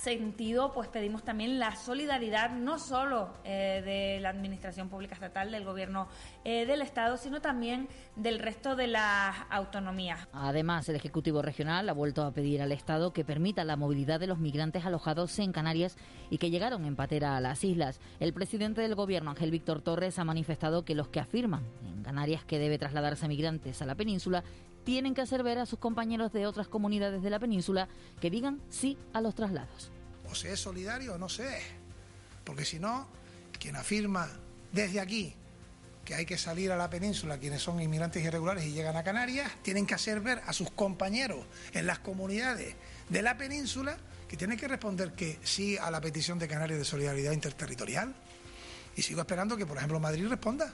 sentido, 0.00 0.72
pues 0.72 0.88
pedimos 0.88 1.22
también 1.22 1.58
la 1.58 1.76
solidaridad 1.76 2.50
no 2.50 2.78
solo 2.78 3.32
eh, 3.44 3.82
de 3.84 4.20
la 4.20 4.30
Administración 4.30 4.88
Pública 4.88 5.14
Estatal, 5.14 5.50
del 5.50 5.64
Gobierno 5.64 6.08
eh, 6.44 6.66
del 6.66 6.82
Estado, 6.82 7.16
sino 7.16 7.40
también 7.40 7.88
del 8.16 8.38
resto 8.38 8.76
de 8.76 8.86
las 8.86 9.36
autonomías. 9.50 10.26
Además, 10.32 10.88
el 10.88 10.96
Ejecutivo 10.96 11.42
Regional 11.42 11.88
ha 11.88 11.92
vuelto 11.92 12.22
a 12.22 12.32
pedir 12.32 12.62
al 12.62 12.72
Estado 12.72 13.12
que 13.12 13.24
permita 13.24 13.64
la 13.64 13.76
movilidad 13.76 14.20
de 14.20 14.26
los 14.26 14.38
migrantes 14.38 14.84
alojados 14.86 15.38
en 15.38 15.52
Canarias 15.52 15.96
y 16.30 16.38
que 16.38 16.50
llegaron 16.50 16.84
en 16.84 16.96
patera 16.96 17.36
a 17.36 17.40
las 17.40 17.62
islas. 17.64 18.00
El 18.20 18.32
presidente 18.32 18.80
del 18.80 18.94
Gobierno, 18.94 19.30
Ángel 19.30 19.50
Víctor 19.50 19.82
Torres, 19.82 20.18
ha 20.18 20.24
manifestado 20.24 20.84
que 20.84 20.94
los 20.94 21.08
que 21.08 21.20
afirman 21.20 21.64
en 21.84 22.02
Canarias 22.02 22.44
que 22.44 22.58
debe 22.58 22.78
trasladarse 22.78 23.28
migrantes 23.28 23.82
a 23.82 23.86
la 23.86 23.94
península 23.94 24.44
tienen 24.84 25.14
que 25.14 25.20
hacer 25.20 25.42
ver 25.42 25.58
a 25.58 25.66
sus 25.66 25.78
compañeros 25.78 26.32
de 26.32 26.46
otras 26.46 26.68
comunidades 26.68 27.22
de 27.22 27.30
la 27.30 27.38
península 27.38 27.88
que 28.20 28.30
digan 28.30 28.60
sí 28.70 28.96
a 29.12 29.20
los 29.20 29.34
traslados. 29.34 29.90
O 30.30 30.34
se 30.34 30.52
es 30.52 30.60
solidario 30.60 31.14
o 31.14 31.18
no 31.18 31.28
se 31.28 31.58
es. 31.58 31.64
Porque 32.44 32.64
si 32.64 32.78
no, 32.78 33.06
quien 33.58 33.76
afirma 33.76 34.28
desde 34.72 35.00
aquí 35.00 35.34
que 36.04 36.14
hay 36.14 36.26
que 36.26 36.38
salir 36.38 36.72
a 36.72 36.76
la 36.76 36.88
península 36.90 37.38
quienes 37.38 37.62
son 37.62 37.80
inmigrantes 37.80 38.24
irregulares 38.24 38.64
y 38.64 38.72
llegan 38.72 38.96
a 38.96 39.04
Canarias, 39.04 39.52
tienen 39.62 39.86
que 39.86 39.94
hacer 39.94 40.20
ver 40.20 40.40
a 40.46 40.52
sus 40.52 40.70
compañeros 40.70 41.44
en 41.72 41.86
las 41.86 41.98
comunidades 41.98 42.74
de 43.08 43.22
la 43.22 43.36
península 43.36 43.96
que 44.26 44.36
tienen 44.36 44.56
que 44.56 44.68
responder 44.68 45.12
que 45.12 45.38
sí 45.42 45.76
a 45.76 45.90
la 45.90 46.00
petición 46.00 46.38
de 46.38 46.48
Canarias 46.48 46.78
de 46.78 46.84
solidaridad 46.84 47.32
interterritorial. 47.32 48.14
Y 48.96 49.02
sigo 49.02 49.20
esperando 49.20 49.56
que, 49.56 49.66
por 49.66 49.76
ejemplo, 49.76 50.00
Madrid 50.00 50.26
responda. 50.28 50.72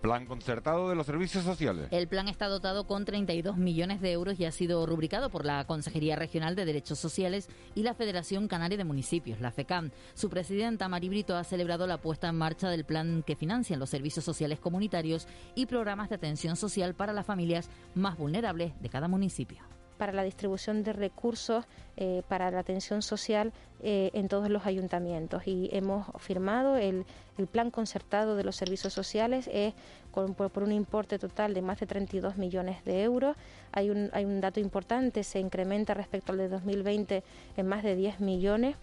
Plan 0.00 0.24
concertado 0.24 0.88
de 0.88 0.94
los 0.94 1.06
servicios 1.06 1.44
sociales. 1.44 1.88
El 1.90 2.08
plan 2.08 2.28
está 2.28 2.48
dotado 2.48 2.86
con 2.86 3.04
32 3.04 3.58
millones 3.58 4.00
de 4.00 4.12
euros 4.12 4.40
y 4.40 4.46
ha 4.46 4.52
sido 4.52 4.86
rubricado 4.86 5.28
por 5.28 5.44
la 5.44 5.66
Consejería 5.66 6.16
Regional 6.16 6.56
de 6.56 6.64
Derechos 6.64 6.98
Sociales 6.98 7.48
y 7.74 7.82
la 7.82 7.92
Federación 7.92 8.48
Canaria 8.48 8.78
de 8.78 8.84
Municipios, 8.84 9.40
la 9.40 9.50
FECAM. 9.50 9.90
Su 10.14 10.30
presidenta, 10.30 10.88
Mari 10.88 11.10
Brito, 11.10 11.36
ha 11.36 11.44
celebrado 11.44 11.86
la 11.86 12.00
puesta 12.00 12.28
en 12.28 12.36
marcha 12.36 12.70
del 12.70 12.84
plan 12.84 13.22
que 13.26 13.36
financian 13.36 13.78
los 13.78 13.90
servicios 13.90 14.24
sociales 14.24 14.58
comunitarios 14.58 15.28
y 15.54 15.66
programas 15.66 16.08
de 16.08 16.14
atención 16.14 16.56
social 16.56 16.94
para 16.94 17.12
las 17.12 17.26
familias 17.26 17.68
más 17.94 18.16
vulnerables 18.16 18.72
de 18.80 18.88
cada 18.88 19.06
municipio. 19.06 19.79
Para 20.00 20.14
la 20.14 20.22
distribución 20.22 20.82
de 20.82 20.94
recursos 20.94 21.66
eh, 21.98 22.22
para 22.26 22.50
la 22.50 22.60
atención 22.60 23.02
social 23.02 23.52
eh, 23.82 24.10
en 24.14 24.28
todos 24.28 24.48
los 24.48 24.64
ayuntamientos 24.64 25.46
y 25.46 25.68
hemos 25.72 26.06
firmado 26.16 26.78
el, 26.78 27.04
plan 27.52 27.70
concertado 27.70 28.34
de 28.34 28.42
los 28.42 28.56
servicios 28.56 28.94
sociales 28.94 29.48
es 29.52 29.74
por, 30.12 30.62
un 30.62 30.72
importe 30.72 31.18
total 31.18 31.52
de 31.52 31.60
más 31.60 31.80
de 31.80 31.86
32 31.86 32.38
millones 32.38 32.82
de 32.84 33.02
euros. 33.02 33.36
Hay 33.72 33.90
un, 33.90 34.08
hay 34.14 34.24
un 34.24 34.40
dato 34.40 34.58
importante, 34.58 35.22
se 35.22 35.38
incrementa 35.38 35.92
respecto 35.92 36.32
al 36.32 36.38
de 36.38 36.48
2020 36.48 37.22
en 37.58 37.66
más 37.66 37.82
de 37.82 37.94
10 37.94 38.20
millones. 38.20 38.76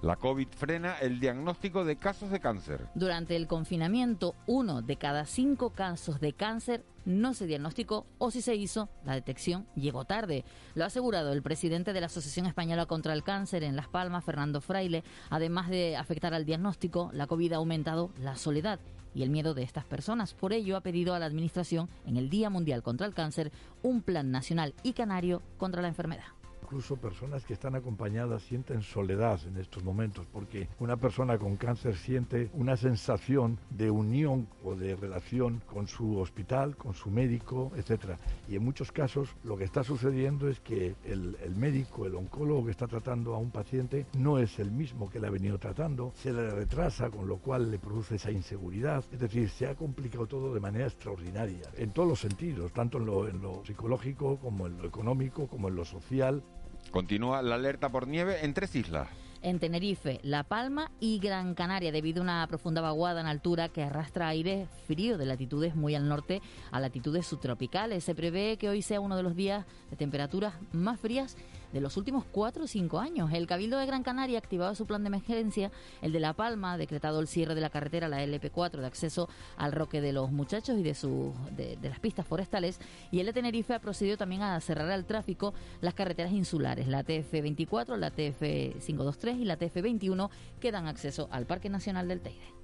La 0.00 0.14
COVID 0.14 0.46
frena 0.56 0.96
el 0.98 1.18
diagnóstico 1.18 1.84
de 1.84 1.96
casos 1.96 2.30
de 2.30 2.38
cáncer. 2.38 2.86
Durante 2.94 3.34
el 3.34 3.48
confinamiento, 3.48 4.36
uno 4.46 4.80
de 4.80 4.94
cada 4.94 5.24
cinco 5.24 5.70
casos 5.70 6.20
de 6.20 6.32
cáncer 6.34 6.84
no 7.04 7.34
se 7.34 7.46
diagnosticó 7.48 8.06
o 8.18 8.30
si 8.30 8.40
se 8.40 8.54
hizo, 8.54 8.88
la 9.04 9.14
detección 9.14 9.66
llegó 9.74 10.04
tarde. 10.04 10.44
Lo 10.76 10.84
ha 10.84 10.86
asegurado 10.86 11.32
el 11.32 11.42
presidente 11.42 11.92
de 11.92 12.00
la 12.00 12.06
Asociación 12.06 12.46
Española 12.46 12.86
contra 12.86 13.12
el 13.12 13.24
Cáncer 13.24 13.64
en 13.64 13.74
Las 13.74 13.88
Palmas, 13.88 14.24
Fernando 14.24 14.60
Fraile. 14.60 15.02
Además 15.30 15.68
de 15.68 15.96
afectar 15.96 16.32
al 16.32 16.44
diagnóstico, 16.44 17.10
la 17.12 17.26
COVID 17.26 17.54
ha 17.54 17.56
aumentado 17.56 18.12
la 18.20 18.36
soledad 18.36 18.78
y 19.16 19.24
el 19.24 19.30
miedo 19.30 19.52
de 19.52 19.64
estas 19.64 19.84
personas. 19.84 20.32
Por 20.32 20.52
ello, 20.52 20.76
ha 20.76 20.80
pedido 20.80 21.14
a 21.14 21.18
la 21.18 21.26
Administración, 21.26 21.88
en 22.06 22.18
el 22.18 22.30
Día 22.30 22.50
Mundial 22.50 22.84
contra 22.84 23.06
el 23.06 23.14
Cáncer, 23.14 23.50
un 23.82 24.02
plan 24.02 24.30
nacional 24.30 24.74
y 24.84 24.92
canario 24.92 25.42
contra 25.56 25.82
la 25.82 25.88
enfermedad 25.88 26.37
incluso 26.68 26.98
personas 26.98 27.46
que 27.46 27.54
están 27.54 27.76
acompañadas 27.76 28.42
sienten 28.42 28.82
soledad 28.82 29.40
en 29.46 29.56
estos 29.56 29.82
momentos, 29.82 30.26
porque 30.30 30.68
una 30.80 30.98
persona 30.98 31.38
con 31.38 31.56
cáncer 31.56 31.96
siente 31.96 32.50
una 32.52 32.76
sensación 32.76 33.58
de 33.70 33.90
unión 33.90 34.46
o 34.62 34.74
de 34.74 34.94
relación 34.94 35.62
con 35.66 35.86
su 35.86 36.18
hospital, 36.18 36.76
con 36.76 36.92
su 36.92 37.08
médico, 37.10 37.72
etc. 37.74 38.18
Y 38.50 38.56
en 38.56 38.64
muchos 38.66 38.92
casos 38.92 39.34
lo 39.44 39.56
que 39.56 39.64
está 39.64 39.82
sucediendo 39.82 40.46
es 40.46 40.60
que 40.60 40.94
el, 41.04 41.38
médico, 41.56 42.04
el 42.04 42.14
oncólogo 42.14 42.66
que 42.66 42.72
está 42.72 42.86
tratando 42.86 43.34
a 43.34 43.38
un 43.38 43.50
paciente 43.50 44.04
no 44.18 44.38
es 44.38 44.58
el 44.58 44.70
mismo 44.70 45.08
que 45.08 45.20
le 45.20 45.28
ha 45.28 45.30
venido 45.30 45.56
tratando, 45.56 46.12
se 46.16 46.34
le 46.34 46.50
retrasa, 46.50 47.08
con 47.08 47.26
lo 47.26 47.38
cual 47.38 47.70
le 47.70 47.78
produce 47.78 48.16
esa 48.16 48.30
inseguridad. 48.30 49.02
Es 49.10 49.20
decir, 49.20 49.48
se 49.48 49.68
ha 49.68 49.74
complicado 49.74 50.26
todo 50.26 50.52
de 50.52 50.60
manera 50.60 50.84
extraordinaria, 50.84 51.62
en 51.78 51.92
todos 51.92 52.10
los 52.10 52.20
sentidos, 52.20 52.74
tanto 52.74 52.98
en 52.98 53.06
lo, 53.06 53.26
en 53.26 53.40
lo 53.40 53.64
psicológico 53.64 54.36
como 54.36 54.66
en 54.66 54.76
lo 54.76 54.86
económico, 54.86 55.46
como 55.46 55.68
en 55.68 55.74
lo 55.74 55.86
social. 55.86 56.42
Continúa 56.90 57.42
la 57.42 57.56
alerta 57.56 57.90
por 57.90 58.08
nieve 58.08 58.44
en 58.44 58.54
tres 58.54 58.74
islas 58.74 59.08
en 59.42 59.58
Tenerife, 59.58 60.20
La 60.22 60.42
Palma 60.42 60.90
y 61.00 61.18
Gran 61.18 61.54
Canaria, 61.54 61.92
debido 61.92 62.20
a 62.20 62.24
una 62.24 62.46
profunda 62.46 62.80
vaguada 62.80 63.20
en 63.20 63.26
altura 63.26 63.68
que 63.68 63.82
arrastra 63.82 64.28
aire 64.28 64.66
frío 64.86 65.18
de 65.18 65.26
latitudes 65.26 65.76
muy 65.76 65.94
al 65.94 66.08
norte 66.08 66.42
a 66.70 66.80
latitudes 66.80 67.26
subtropicales. 67.26 68.04
Se 68.04 68.14
prevé 68.14 68.56
que 68.58 68.68
hoy 68.68 68.82
sea 68.82 69.00
uno 69.00 69.16
de 69.16 69.22
los 69.22 69.36
días 69.36 69.64
de 69.90 69.96
temperaturas 69.96 70.54
más 70.72 70.98
frías 70.98 71.36
de 71.72 71.80
los 71.80 71.96
últimos 71.96 72.24
cuatro 72.24 72.64
o 72.64 72.66
cinco 72.66 72.98
años. 72.98 73.32
El 73.32 73.46
Cabildo 73.46 73.78
de 73.78 73.86
Gran 73.86 74.02
Canaria 74.02 74.38
ha 74.38 74.40
activado 74.40 74.74
su 74.74 74.86
plan 74.86 75.02
de 75.02 75.08
emergencia, 75.08 75.70
el 76.02 76.12
de 76.12 76.20
La 76.20 76.32
Palma 76.32 76.72
ha 76.72 76.78
decretado 76.78 77.20
el 77.20 77.28
cierre 77.28 77.54
de 77.54 77.60
la 77.60 77.70
carretera, 77.70 78.08
la 78.08 78.22
LP4, 78.24 78.80
de 78.80 78.86
acceso 78.86 79.28
al 79.56 79.72
Roque 79.72 80.00
de 80.00 80.12
los 80.12 80.30
Muchachos 80.30 80.78
y 80.78 80.82
de, 80.82 80.94
su, 80.94 81.34
de, 81.56 81.78
las 81.82 82.00
pistas 82.00 82.26
forestales, 82.26 82.80
y 83.10 83.20
el 83.20 83.26
de 83.26 83.32
Tenerife 83.32 83.74
ha 83.74 83.80
procedido 83.80 84.16
también 84.16 84.42
a 84.42 84.60
cerrar 84.60 84.90
al 84.90 85.04
tráfico 85.04 85.54
las 85.80 85.94
carreteras 85.94 86.32
insulares, 86.32 86.88
la 86.88 87.04
TF24, 87.04 87.96
la 87.96 88.12
TF523 88.12 89.38
y 89.40 89.44
la 89.44 89.58
TF21, 89.58 90.30
que 90.60 90.72
dan 90.72 90.86
acceso 90.86 91.28
al 91.30 91.46
Parque 91.46 91.68
Nacional 91.68 92.08
del 92.08 92.20
Teide. 92.20 92.54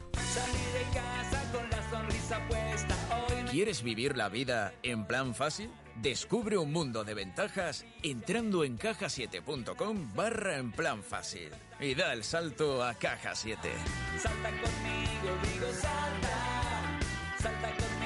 ¿Quieres 3.50 3.82
vivir 3.82 4.16
la 4.16 4.28
vida 4.28 4.72
en 4.82 5.06
plan 5.06 5.34
fácil? 5.34 5.70
Descubre 6.02 6.58
un 6.58 6.72
mundo 6.72 7.04
de 7.04 7.14
ventajas 7.14 7.86
entrando 8.02 8.64
en 8.64 8.76
cajasiete.com 8.76 10.10
barra 10.14 10.58
en 10.58 10.72
plan 10.72 11.02
fácil 11.02 11.50
y 11.80 11.94
da 11.94 12.12
el 12.12 12.24
salto 12.24 12.82
a 12.82 12.94
Caja 12.94 13.34
7. 13.34 13.70
Salta 14.18 14.50
conmigo, 14.50 15.38
digo 15.42 15.72
salta, 15.72 16.98
salta 17.38 17.68
conmigo. 17.68 18.04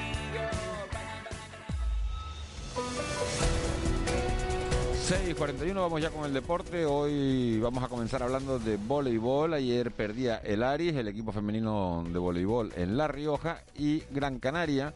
6 5.09 5.29
y 5.29 5.33
41, 5.33 5.81
vamos 5.81 6.01
ya 6.01 6.11
con 6.11 6.25
el 6.25 6.33
deporte. 6.33 6.85
Hoy 6.85 7.59
vamos 7.59 7.83
a 7.83 7.87
comenzar 7.87 8.21
hablando 8.21 8.59
de 8.59 8.77
voleibol. 8.77 9.55
Ayer 9.55 9.91
perdía 9.91 10.37
el 10.37 10.61
Aris, 10.61 10.95
el 10.95 11.07
equipo 11.07 11.31
femenino 11.31 12.05
de 12.07 12.19
voleibol 12.19 12.71
en 12.75 12.95
La 12.95 13.07
Rioja 13.07 13.63
y 13.75 14.03
Gran 14.11 14.37
Canaria 14.37 14.93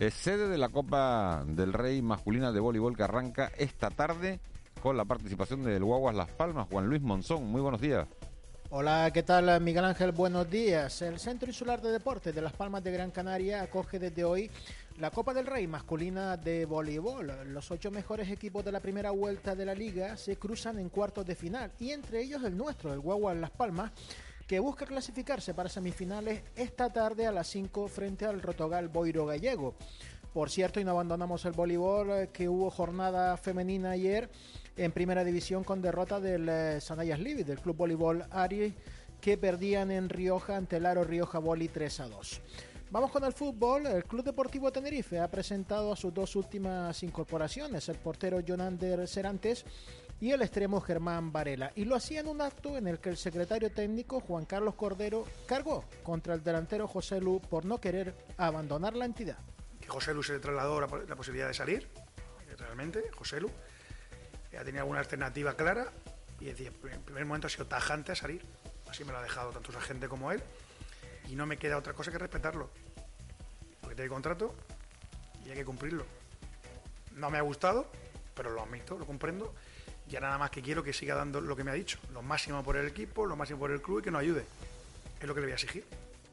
es 0.00 0.14
sede 0.14 0.48
de 0.48 0.56
la 0.56 0.70
Copa 0.70 1.44
del 1.46 1.74
Rey 1.74 2.00
masculina 2.00 2.52
de 2.52 2.60
voleibol 2.60 2.96
que 2.96 3.02
arranca 3.02 3.52
esta 3.58 3.90
tarde 3.90 4.40
con 4.82 4.96
la 4.96 5.04
participación 5.04 5.62
del 5.62 5.84
Guaguas 5.84 6.16
Las 6.16 6.30
Palmas, 6.30 6.68
Juan 6.70 6.86
Luis 6.86 7.02
Monzón. 7.02 7.44
Muy 7.44 7.60
buenos 7.60 7.82
días. 7.82 8.08
Hola, 8.70 9.10
¿qué 9.12 9.22
tal 9.22 9.60
Miguel 9.60 9.84
Ángel? 9.84 10.12
Buenos 10.12 10.48
días. 10.48 11.02
El 11.02 11.18
Centro 11.18 11.48
Insular 11.48 11.82
de 11.82 11.92
Deportes 11.92 12.34
de 12.34 12.40
Las 12.40 12.54
Palmas 12.54 12.82
de 12.82 12.92
Gran 12.92 13.10
Canaria 13.10 13.60
acoge 13.60 13.98
desde 13.98 14.24
hoy 14.24 14.50
la 14.98 15.10
Copa 15.10 15.34
del 15.34 15.46
Rey 15.46 15.66
masculina 15.66 16.38
de 16.38 16.64
voleibol. 16.64 17.30
Los 17.48 17.70
ocho 17.70 17.90
mejores 17.90 18.30
equipos 18.30 18.64
de 18.64 18.72
la 18.72 18.80
primera 18.80 19.10
vuelta 19.10 19.54
de 19.54 19.66
la 19.66 19.74
liga 19.74 20.16
se 20.16 20.36
cruzan 20.36 20.78
en 20.78 20.88
cuartos 20.88 21.26
de 21.26 21.34
final 21.34 21.72
y 21.78 21.90
entre 21.90 22.22
ellos 22.22 22.42
el 22.44 22.56
nuestro, 22.56 22.94
el 22.94 23.00
Guaguas 23.00 23.36
Las 23.36 23.50
Palmas 23.50 23.92
que 24.50 24.58
busca 24.58 24.84
clasificarse 24.84 25.54
para 25.54 25.68
semifinales 25.68 26.42
esta 26.56 26.92
tarde 26.92 27.24
a 27.24 27.30
las 27.30 27.46
5 27.46 27.86
frente 27.86 28.26
al 28.26 28.42
Rotogal 28.42 28.88
Boiro 28.88 29.24
Gallego. 29.24 29.76
Por 30.34 30.50
cierto, 30.50 30.80
y 30.80 30.84
no 30.84 30.90
abandonamos 30.90 31.44
el 31.44 31.52
voleibol, 31.52 32.10
eh, 32.10 32.30
que 32.32 32.48
hubo 32.48 32.68
jornada 32.68 33.36
femenina 33.36 33.92
ayer 33.92 34.28
en 34.76 34.90
primera 34.90 35.22
división 35.22 35.62
con 35.62 35.80
derrota 35.80 36.18
del 36.18 36.48
eh, 36.48 36.80
Sanayas 36.80 37.20
del 37.20 37.60
Club 37.60 37.76
Voleibol 37.76 38.24
Ari, 38.28 38.74
que 39.20 39.38
perdían 39.38 39.92
en 39.92 40.08
Rioja 40.08 40.56
ante 40.56 40.78
el 40.78 40.86
Aro 40.86 41.04
Rioja 41.04 41.38
Boli 41.38 41.68
3 41.68 42.00
a 42.00 42.08
2. 42.08 42.40
Vamos 42.90 43.12
con 43.12 43.22
el 43.22 43.32
fútbol. 43.32 43.86
El 43.86 44.02
Club 44.02 44.24
Deportivo 44.24 44.72
Tenerife 44.72 45.20
ha 45.20 45.30
presentado 45.30 45.92
a 45.92 45.96
sus 45.96 46.12
dos 46.12 46.34
últimas 46.34 47.00
incorporaciones, 47.04 47.88
el 47.88 47.98
portero 47.98 48.40
Jonander 48.44 49.06
Cerantes 49.06 49.64
y 50.20 50.32
el 50.32 50.42
extremo 50.42 50.80
Germán 50.80 51.32
Varela. 51.32 51.72
Y 51.74 51.84
lo 51.86 51.96
hacía 51.96 52.20
en 52.20 52.28
un 52.28 52.42
acto 52.42 52.76
en 52.76 52.86
el 52.86 52.98
que 52.98 53.08
el 53.08 53.16
secretario 53.16 53.72
técnico 53.72 54.20
Juan 54.20 54.44
Carlos 54.44 54.74
Cordero 54.74 55.26
cargó 55.46 55.84
contra 56.02 56.34
el 56.34 56.44
delantero 56.44 56.86
José 56.86 57.20
Lu 57.20 57.40
por 57.40 57.64
no 57.64 57.80
querer 57.80 58.14
abandonar 58.36 58.94
la 58.94 59.06
entidad. 59.06 59.38
José 59.88 60.12
Lu 60.12 60.22
se 60.22 60.34
le 60.34 60.38
trasladó 60.38 60.80
la, 60.80 61.16
posibilidad 61.16 61.48
de 61.48 61.54
salir, 61.54 61.88
realmente, 62.58 63.10
José 63.16 63.40
Lu. 63.40 63.50
Ya 64.52 64.62
tenía 64.62 64.82
alguna 64.82 65.00
alternativa 65.00 65.54
clara 65.54 65.86
y 66.38 66.46
decía, 66.46 66.68
en 66.68 67.02
primer 67.02 67.24
momento 67.24 67.46
ha 67.46 67.50
sido 67.50 67.66
tajante 67.66 68.12
a 68.12 68.14
salir. 68.14 68.44
Así 68.88 69.04
me 69.04 69.12
lo 69.12 69.18
ha 69.18 69.22
dejado 69.22 69.50
tanto 69.50 69.72
su 69.72 69.78
agente 69.78 70.08
como 70.08 70.32
él. 70.32 70.42
Y 71.28 71.34
no 71.34 71.46
me 71.46 71.56
queda 71.56 71.78
otra 71.78 71.94
cosa 71.94 72.10
que 72.10 72.18
respetarlo. 72.18 72.70
Porque 73.80 73.94
tiene 73.94 74.10
contrato 74.10 74.54
y 75.46 75.50
hay 75.50 75.56
que 75.56 75.64
cumplirlo. 75.64 76.04
No 77.14 77.30
me 77.30 77.38
ha 77.38 77.42
gustado, 77.42 77.90
pero 78.34 78.50
lo 78.50 78.62
admito, 78.62 78.98
lo 78.98 79.06
comprendo 79.06 79.54
ya 80.10 80.20
nada 80.20 80.36
más 80.36 80.50
que 80.50 80.60
quiero 80.60 80.82
que 80.82 80.92
siga 80.92 81.14
dando 81.14 81.40
lo 81.40 81.56
que 81.56 81.64
me 81.64 81.70
ha 81.70 81.74
dicho, 81.74 81.98
lo 82.12 82.20
máximo 82.20 82.62
por 82.62 82.76
el 82.76 82.86
equipo, 82.88 83.24
lo 83.24 83.36
máximo 83.36 83.60
por 83.60 83.70
el 83.70 83.80
club 83.80 84.00
y 84.00 84.02
que 84.02 84.10
nos 84.10 84.20
ayude. 84.20 84.44
Es 85.20 85.26
lo 85.26 85.34
que 85.34 85.40
le 85.40 85.46
voy 85.46 85.52
a 85.52 85.54
exigir. 85.54 85.84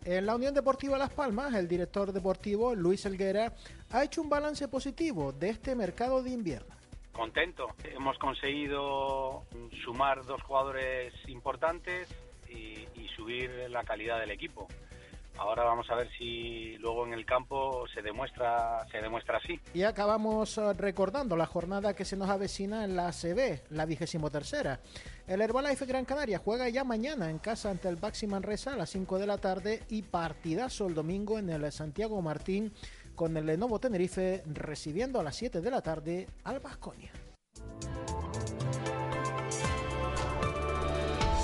En 0.03 0.25
la 0.25 0.35
Unión 0.35 0.53
Deportiva 0.53 0.97
Las 0.97 1.11
Palmas, 1.11 1.53
el 1.53 1.67
director 1.67 2.11
deportivo 2.11 2.73
Luis 2.73 3.05
Elguera 3.05 3.53
ha 3.91 4.03
hecho 4.03 4.21
un 4.21 4.29
balance 4.29 4.67
positivo 4.67 5.31
de 5.31 5.49
este 5.49 5.75
mercado 5.75 6.23
de 6.23 6.31
invierno. 6.31 6.75
Contento. 7.11 7.67
Hemos 7.83 8.17
conseguido 8.17 9.43
sumar 9.83 10.23
dos 10.25 10.41
jugadores 10.43 11.13
importantes 11.27 12.07
y, 12.49 12.87
y 12.95 13.09
subir 13.15 13.49
la 13.69 13.83
calidad 13.83 14.19
del 14.19 14.31
equipo. 14.31 14.67
Ahora 15.37 15.63
vamos 15.63 15.89
a 15.89 15.95
ver 15.95 16.09
si 16.17 16.77
luego 16.77 17.05
en 17.05 17.13
el 17.13 17.25
campo 17.25 17.85
se 17.93 18.01
demuestra, 18.01 18.85
se 18.91 19.01
demuestra 19.01 19.37
así. 19.37 19.59
Y 19.73 19.83
acabamos 19.83 20.57
eh, 20.57 20.73
recordando 20.73 21.35
la 21.35 21.45
jornada 21.45 21.93
que 21.93 22.05
se 22.05 22.17
nos 22.17 22.29
avecina 22.29 22.83
en 22.83 22.95
la 22.95 23.09
ACB, 23.09 23.61
la 23.69 23.85
vigésimo 23.85 24.29
tercera. 24.31 24.79
El 25.27 25.41
Herbalife 25.41 25.85
Gran 25.85 26.05
Canaria 26.05 26.39
juega 26.39 26.69
ya 26.69 26.83
mañana 26.83 27.29
en 27.29 27.39
casa 27.39 27.69
ante 27.69 27.87
el 27.87 27.97
Baxi 27.97 28.27
Manresa 28.27 28.73
a 28.73 28.77
las 28.77 28.89
5 28.89 29.19
de 29.19 29.27
la 29.27 29.37
tarde 29.37 29.83
y 29.89 30.01
partidazo 30.01 30.87
el 30.87 30.95
domingo 30.95 31.37
en 31.37 31.49
el 31.49 31.71
Santiago 31.71 32.21
Martín 32.21 32.73
con 33.15 33.35
el 33.35 33.45
Lenovo 33.45 33.79
Tenerife 33.79 34.43
recibiendo 34.45 35.19
a 35.19 35.23
las 35.23 35.35
7 35.35 35.61
de 35.61 35.71
la 35.71 35.81
tarde 35.81 36.27
al 36.43 36.59
Vasconia. 36.59 37.11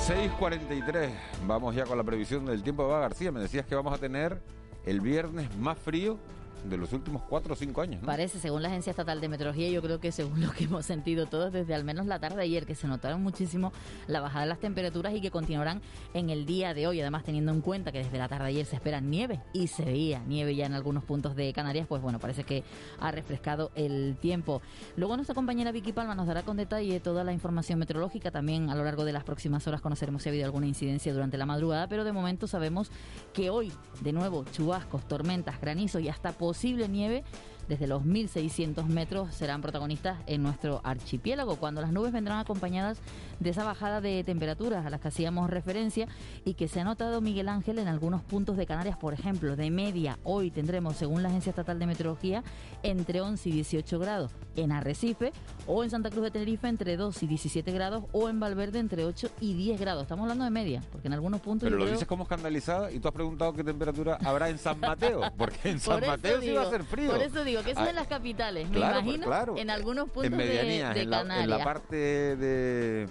6.43, 0.07 1.11
vamos 1.47 1.73
ya 1.73 1.85
con 1.85 1.97
la 1.97 2.03
previsión 2.03 2.45
del 2.45 2.61
tiempo. 2.61 2.85
Va 2.85 2.99
García, 2.99 3.31
me 3.31 3.39
decías 3.39 3.65
que 3.65 3.73
vamos 3.73 3.93
a 3.93 3.97
tener 3.97 4.41
el 4.85 4.99
viernes 4.99 5.55
más 5.55 5.77
frío 5.77 6.19
de 6.63 6.77
los 6.77 6.93
últimos 6.93 7.23
cuatro 7.23 7.53
o 7.53 7.55
cinco 7.55 7.81
años. 7.81 8.01
Parece, 8.05 8.39
según 8.39 8.61
la 8.61 8.69
Agencia 8.69 8.91
Estatal 8.91 9.19
de 9.21 9.27
Meteorología, 9.27 9.69
yo 9.69 9.81
creo 9.81 9.99
que 9.99 10.11
según 10.11 10.41
lo 10.45 10.51
que 10.51 10.65
hemos 10.65 10.85
sentido 10.85 11.25
todos 11.25 11.51
desde 11.51 11.73
al 11.73 11.83
menos 11.83 12.05
la 12.05 12.19
tarde 12.19 12.37
de 12.37 12.43
ayer, 12.43 12.65
que 12.65 12.75
se 12.75 12.87
notaron 12.87 13.21
muchísimo 13.21 13.71
la 14.07 14.21
bajada 14.21 14.45
de 14.45 14.49
las 14.49 14.59
temperaturas 14.59 15.13
y 15.13 15.21
que 15.21 15.31
continuarán 15.31 15.81
en 16.13 16.29
el 16.29 16.45
día 16.45 16.73
de 16.73 16.87
hoy. 16.87 17.01
Además, 17.01 17.23
teniendo 17.23 17.51
en 17.51 17.61
cuenta 17.61 17.91
que 17.91 17.99
desde 17.99 18.17
la 18.17 18.27
tarde 18.27 18.45
de 18.45 18.49
ayer 18.49 18.65
se 18.65 18.75
espera 18.75 18.99
nieve 18.99 19.41
y 19.53 19.67
se 19.67 19.85
veía 19.85 20.19
nieve 20.27 20.55
ya 20.55 20.65
en 20.65 20.73
algunos 20.73 21.03
puntos 21.03 21.35
de 21.35 21.51
Canarias, 21.53 21.87
pues 21.87 22.01
bueno, 22.01 22.19
parece 22.19 22.43
que 22.43 22.63
ha 22.99 23.11
refrescado 23.11 23.71
el 23.75 24.17
tiempo. 24.19 24.61
Luego 24.95 25.15
nuestra 25.15 25.35
compañera 25.35 25.71
Vicky 25.71 25.93
Palma 25.93 26.15
nos 26.15 26.27
dará 26.27 26.43
con 26.43 26.57
detalle 26.57 26.99
toda 26.99 27.23
la 27.23 27.33
información 27.33 27.79
meteorológica. 27.79 28.31
También 28.31 28.69
a 28.69 28.75
lo 28.75 28.83
largo 28.83 29.05
de 29.05 29.13
las 29.13 29.23
próximas 29.23 29.67
horas 29.67 29.81
conoceremos 29.81 30.23
si 30.23 30.29
ha 30.29 30.31
habido 30.31 30.45
alguna 30.45 30.67
incidencia 30.67 31.13
durante 31.13 31.37
la 31.37 31.45
madrugada, 31.45 31.87
pero 31.87 32.03
de 32.03 32.11
momento 32.11 32.47
sabemos 32.47 32.91
que 33.33 33.49
hoy, 33.49 33.71
de 34.01 34.13
nuevo, 34.13 34.45
chubascos, 34.51 35.07
tormentas, 35.07 35.59
granizo 35.59 35.99
y 35.99 36.09
hasta 36.09 36.31
posible 36.53 36.87
nieve 36.87 37.23
desde 37.67 37.87
los 37.87 38.03
1.600 38.03 38.85
metros 38.85 39.33
serán 39.33 39.61
protagonistas 39.61 40.17
en 40.27 40.43
nuestro 40.43 40.81
archipiélago, 40.83 41.55
cuando 41.57 41.81
las 41.81 41.91
nubes 41.91 42.11
vendrán 42.11 42.39
acompañadas 42.39 42.97
de 43.39 43.49
esa 43.49 43.63
bajada 43.63 44.01
de 44.01 44.23
temperaturas 44.23 44.85
a 44.85 44.89
las 44.89 45.01
que 45.01 45.07
hacíamos 45.09 45.49
referencia 45.49 46.07
y 46.45 46.53
que 46.53 46.67
se 46.67 46.79
ha 46.79 46.83
notado 46.83 47.21
Miguel 47.21 47.49
Ángel 47.49 47.79
en 47.79 47.87
algunos 47.87 48.21
puntos 48.21 48.57
de 48.57 48.65
Canarias, 48.65 48.97
por 48.97 49.13
ejemplo, 49.13 49.55
de 49.55 49.69
media 49.71 50.17
hoy 50.23 50.51
tendremos, 50.51 50.95
según 50.95 51.23
la 51.23 51.29
Agencia 51.29 51.49
Estatal 51.51 51.79
de 51.79 51.85
Meteorología, 51.87 52.43
entre 52.83 53.21
11 53.21 53.49
y 53.49 53.51
18 53.53 53.99
grados 53.99 54.31
en 54.55 54.71
Arrecife 54.71 55.31
o 55.67 55.83
en 55.83 55.89
Santa 55.89 56.09
Cruz 56.09 56.23
de 56.23 56.31
Tenerife 56.31 56.67
entre 56.67 56.95
2 56.97 57.23
y 57.23 57.27
17 57.27 57.71
grados 57.71 58.03
o 58.11 58.29
en 58.29 58.39
Valverde 58.39 58.79
entre 58.79 59.03
8 59.05 59.29
y 59.41 59.53
10 59.55 59.79
grados. 59.79 60.03
Estamos 60.03 60.23
hablando 60.23 60.43
de 60.43 60.51
media, 60.51 60.81
porque 60.91 61.07
en 61.07 61.13
algunos 61.13 61.41
puntos... 61.41 61.65
Pero 61.67 61.77
lo 61.77 61.83
creo- 61.85 61.93
dices 61.93 62.07
como 62.07 62.23
escandalizada 62.23 62.91
y 62.91 62.99
tú 62.99 63.07
has 63.07 63.13
preguntado 63.13 63.53
qué 63.53 63.63
temperatura 63.63 64.17
habrá 64.23 64.49
en 64.49 64.57
San 64.59 64.79
Mateo, 64.79 65.21
porque 65.37 65.69
en 65.69 65.79
San 65.79 65.99
Por 65.99 66.07
Mateo 66.07 66.39
sí 66.41 66.51
va 66.51 66.61
a 66.61 66.65
digo- 66.65 66.71
ser 66.71 66.83
frío. 66.83 67.11
Por 67.11 67.21
eso 67.21 67.43
digo 67.43 67.52
que 67.61 67.71
es 67.71 67.77
en 67.77 67.93
las 67.95 68.07
capitales. 68.07 68.69
Me 68.69 68.77
claro, 68.77 68.99
imagino 69.01 69.25
claro. 69.25 69.57
en 69.57 69.69
algunos 69.69 70.05
puntos 70.05 70.25
en 70.25 70.31
de- 70.31 70.37
medianías, 70.37 70.95
de, 70.95 71.01
en, 71.01 71.09
la, 71.09 71.17
Canarias. 71.17 71.43
en 71.43 71.49
la 71.49 71.63
parte 71.63 71.95
de... 72.37 73.07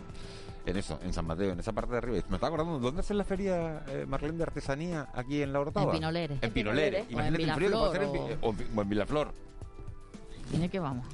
En 0.65 0.77
eso, 0.77 0.99
en 1.03 1.13
San 1.13 1.27
Mateo, 1.27 1.53
en 1.53 1.59
esa 1.61 1.73
parte 1.73 1.91
de 1.91 1.99
arriba. 1.99 2.17
Me 2.29 2.37
estaba 2.37 2.47
acordando, 2.55 2.79
¿dónde 2.79 3.01
hace 3.01 3.15
la 3.15 3.25
feria 3.25 3.83
eh, 3.89 4.07
Marlene 4.09 4.39
de 4.39 4.45
Artesanía 4.45 5.09
aquí 5.13 5.43
en 5.43 5.53
La 5.53 5.61
Orotava? 5.61 5.87
En 5.87 5.99
Pinolere. 5.99 6.39
En 6.41 6.51
Pinolere. 6.53 7.01
O 7.01 7.05
en 7.05 7.11
Imagínate 7.13 7.43
el 7.43 7.53
frío 7.55 7.69
que 7.69 7.77
puede 7.77 7.89
hacer 7.91 8.03
en, 8.03 8.39
o 8.77 8.83
en 8.83 8.89
Vilaflor. 8.89 9.33
Tiene 10.51 10.69
que 10.69 10.79
vamos. 10.79 11.05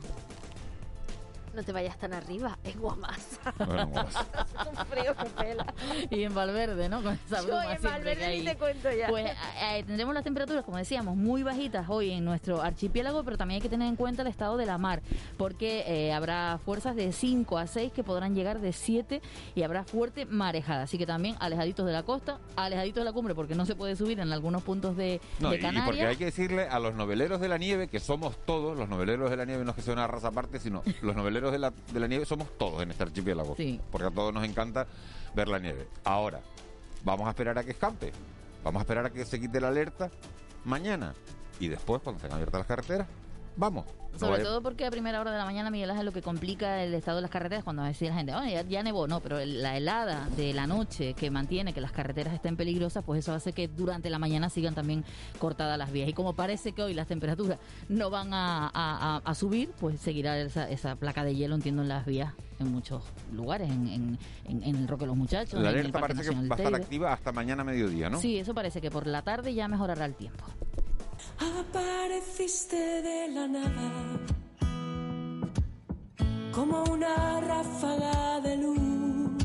No 1.58 1.64
te 1.64 1.72
vayas 1.72 1.98
tan 1.98 2.12
arriba, 2.14 2.56
en 2.62 2.78
Guamasa. 2.78 3.52
Bueno, 3.58 3.82
en 3.82 3.90
Guamasa. 3.90 4.20
Hace 4.56 4.70
un 4.70 4.76
frío 4.86 5.16
que 5.16 5.24
pela. 5.30 5.74
Y 6.08 6.22
en 6.22 6.32
Valverde, 6.32 6.88
¿no? 6.88 7.02
Con 7.02 7.14
esa 7.26 7.40
Yo 7.40 7.46
bruma 7.48 7.72
en 7.72 7.80
siempre 7.80 7.90
Valverde 8.14 8.38
ni 8.38 8.44
te 8.44 8.56
cuento 8.56 8.92
ya. 8.92 9.08
Pues 9.08 9.32
eh, 9.60 9.82
tendremos 9.84 10.14
las 10.14 10.22
temperaturas, 10.22 10.64
como 10.64 10.76
decíamos, 10.76 11.16
muy 11.16 11.42
bajitas 11.42 11.86
hoy 11.88 12.12
en 12.12 12.24
nuestro 12.24 12.62
archipiélago, 12.62 13.24
pero 13.24 13.36
también 13.36 13.56
hay 13.56 13.60
que 13.62 13.68
tener 13.68 13.88
en 13.88 13.96
cuenta 13.96 14.22
el 14.22 14.28
estado 14.28 14.56
de 14.56 14.66
la 14.66 14.78
mar, 14.78 15.02
porque 15.36 15.82
eh, 15.88 16.12
habrá 16.12 16.60
fuerzas 16.64 16.94
de 16.94 17.10
5 17.10 17.58
a 17.58 17.66
6 17.66 17.90
que 17.92 18.04
podrán 18.04 18.36
llegar 18.36 18.60
de 18.60 18.72
7 18.72 19.20
y 19.56 19.62
habrá 19.64 19.82
fuerte 19.82 20.26
marejada. 20.26 20.82
Así 20.84 20.96
que 20.96 21.06
también 21.06 21.34
alejaditos 21.40 21.84
de 21.86 21.92
la 21.92 22.04
costa, 22.04 22.38
alejaditos 22.54 23.00
de 23.00 23.04
la 23.04 23.12
cumbre, 23.12 23.34
porque 23.34 23.56
no 23.56 23.66
se 23.66 23.74
puede 23.74 23.96
subir 23.96 24.20
en 24.20 24.32
algunos 24.32 24.62
puntos 24.62 24.96
de, 24.96 25.20
No, 25.40 25.50
de 25.50 25.56
y, 25.56 25.58
y 25.58 25.62
porque 25.62 25.76
Canarias. 25.80 26.08
hay 26.10 26.16
que 26.16 26.26
decirle 26.26 26.68
a 26.68 26.78
los 26.78 26.94
noveleros 26.94 27.40
de 27.40 27.48
la 27.48 27.58
nieve, 27.58 27.88
que 27.88 27.98
somos 27.98 28.36
todos, 28.46 28.78
los 28.78 28.88
noveleros 28.88 29.28
de 29.28 29.36
la 29.36 29.44
nieve 29.44 29.64
no 29.64 29.70
es 29.70 29.76
que 29.76 29.82
sea 29.82 29.94
una 29.94 30.06
raza 30.06 30.28
aparte, 30.28 30.60
sino 30.60 30.84
los 31.02 31.16
noveleros 31.16 31.47
de 31.52 31.58
la, 31.58 31.72
de 31.92 32.00
la 32.00 32.06
nieve 32.06 32.24
somos 32.24 32.56
todos 32.58 32.82
en 32.82 32.90
este 32.90 33.02
archipiélago. 33.02 33.56
Sí. 33.56 33.80
Porque 33.90 34.06
a 34.06 34.10
todos 34.10 34.32
nos 34.32 34.44
encanta 34.44 34.86
ver 35.34 35.48
la 35.48 35.58
nieve. 35.58 35.88
Ahora, 36.04 36.40
vamos 37.04 37.26
a 37.26 37.30
esperar 37.30 37.58
a 37.58 37.64
que 37.64 37.72
escampe. 37.72 38.12
Vamos 38.64 38.80
a 38.80 38.82
esperar 38.82 39.06
a 39.06 39.10
que 39.10 39.24
se 39.24 39.40
quite 39.40 39.60
la 39.60 39.68
alerta 39.68 40.10
mañana. 40.64 41.14
Y 41.60 41.68
después, 41.68 42.02
cuando 42.02 42.18
estén 42.18 42.32
abiertas 42.32 42.60
las 42.60 42.66
carreteras, 42.66 43.08
vamos. 43.58 43.84
Sobre 44.18 44.42
todo 44.42 44.62
porque 44.62 44.84
a 44.84 44.90
primera 44.90 45.20
hora 45.20 45.30
de 45.30 45.38
la 45.38 45.44
mañana, 45.44 45.70
Miguel 45.70 45.90
Ángel, 45.90 46.06
lo 46.06 46.12
que 46.12 46.22
complica 46.22 46.82
el 46.82 46.92
estado 46.94 47.16
de 47.18 47.22
las 47.22 47.30
carreteras 47.30 47.62
cuando 47.62 47.82
decía 47.84 48.08
la 48.08 48.16
gente, 48.16 48.34
"Oye, 48.34 48.52
ya, 48.52 48.62
ya 48.62 48.82
nevó, 48.82 49.06
no, 49.06 49.20
pero 49.20 49.38
el- 49.38 49.62
la 49.62 49.76
helada 49.76 50.26
de 50.36 50.52
la 50.54 50.66
noche 50.66 51.14
que 51.14 51.30
mantiene 51.30 51.72
que 51.72 51.80
las 51.80 51.92
carreteras 51.92 52.34
estén 52.34 52.56
peligrosas, 52.56 53.04
pues 53.04 53.20
eso 53.20 53.32
hace 53.32 53.52
que 53.52 53.68
durante 53.68 54.10
la 54.10 54.18
mañana 54.18 54.48
sigan 54.50 54.74
también 54.74 55.04
cortadas 55.38 55.78
las 55.78 55.92
vías. 55.92 56.08
Y 56.08 56.14
como 56.14 56.32
parece 56.32 56.72
que 56.72 56.82
hoy 56.82 56.94
las 56.94 57.06
temperaturas 57.06 57.58
no 57.88 58.10
van 58.10 58.34
a, 58.34 58.66
a- 58.66 58.70
a- 58.74 59.22
a 59.24 59.34
subir, 59.36 59.70
pues 59.78 60.00
seguirá 60.00 60.36
esa, 60.40 60.68
esa 60.68 60.96
placa 60.96 61.22
de 61.22 61.36
hielo, 61.36 61.54
entiendo, 61.54 61.82
en 61.82 61.88
las 61.88 62.04
vías 62.04 62.32
en 62.58 62.72
muchos 62.72 63.04
lugares, 63.32 63.70
en, 63.70 63.86
en- 63.86 64.18
en- 64.46 64.62
en 64.64 64.74
el 64.76 64.88
Roque 64.88 65.02
de 65.02 65.08
los 65.08 65.16
Muchachos, 65.16 65.60
la 65.60 65.70
en 65.70 65.74
el 65.76 65.80
alerta 65.80 66.00
parece 66.00 66.22
que 66.22 66.34
va 66.34 66.56
a 66.56 66.58
estar 66.58 66.74
activa 66.74 67.12
hasta 67.12 67.30
mañana 67.30 67.62
mediodía, 67.62 68.10
¿no? 68.10 68.18
Sí, 68.20 68.36
eso 68.38 68.52
parece 68.52 68.80
que 68.80 68.90
por 68.90 69.06
la 69.06 69.22
tarde 69.22 69.54
ya 69.54 69.68
mejorará 69.68 70.04
el 70.06 70.14
tiempo. 70.16 70.44
Apareciste 71.38 72.76
de 73.02 73.28
la 73.28 73.46
nada 73.46 73.92
como 76.52 76.82
una 76.84 77.40
ráfaga 77.40 78.40
de 78.40 78.56
luz. 78.56 79.44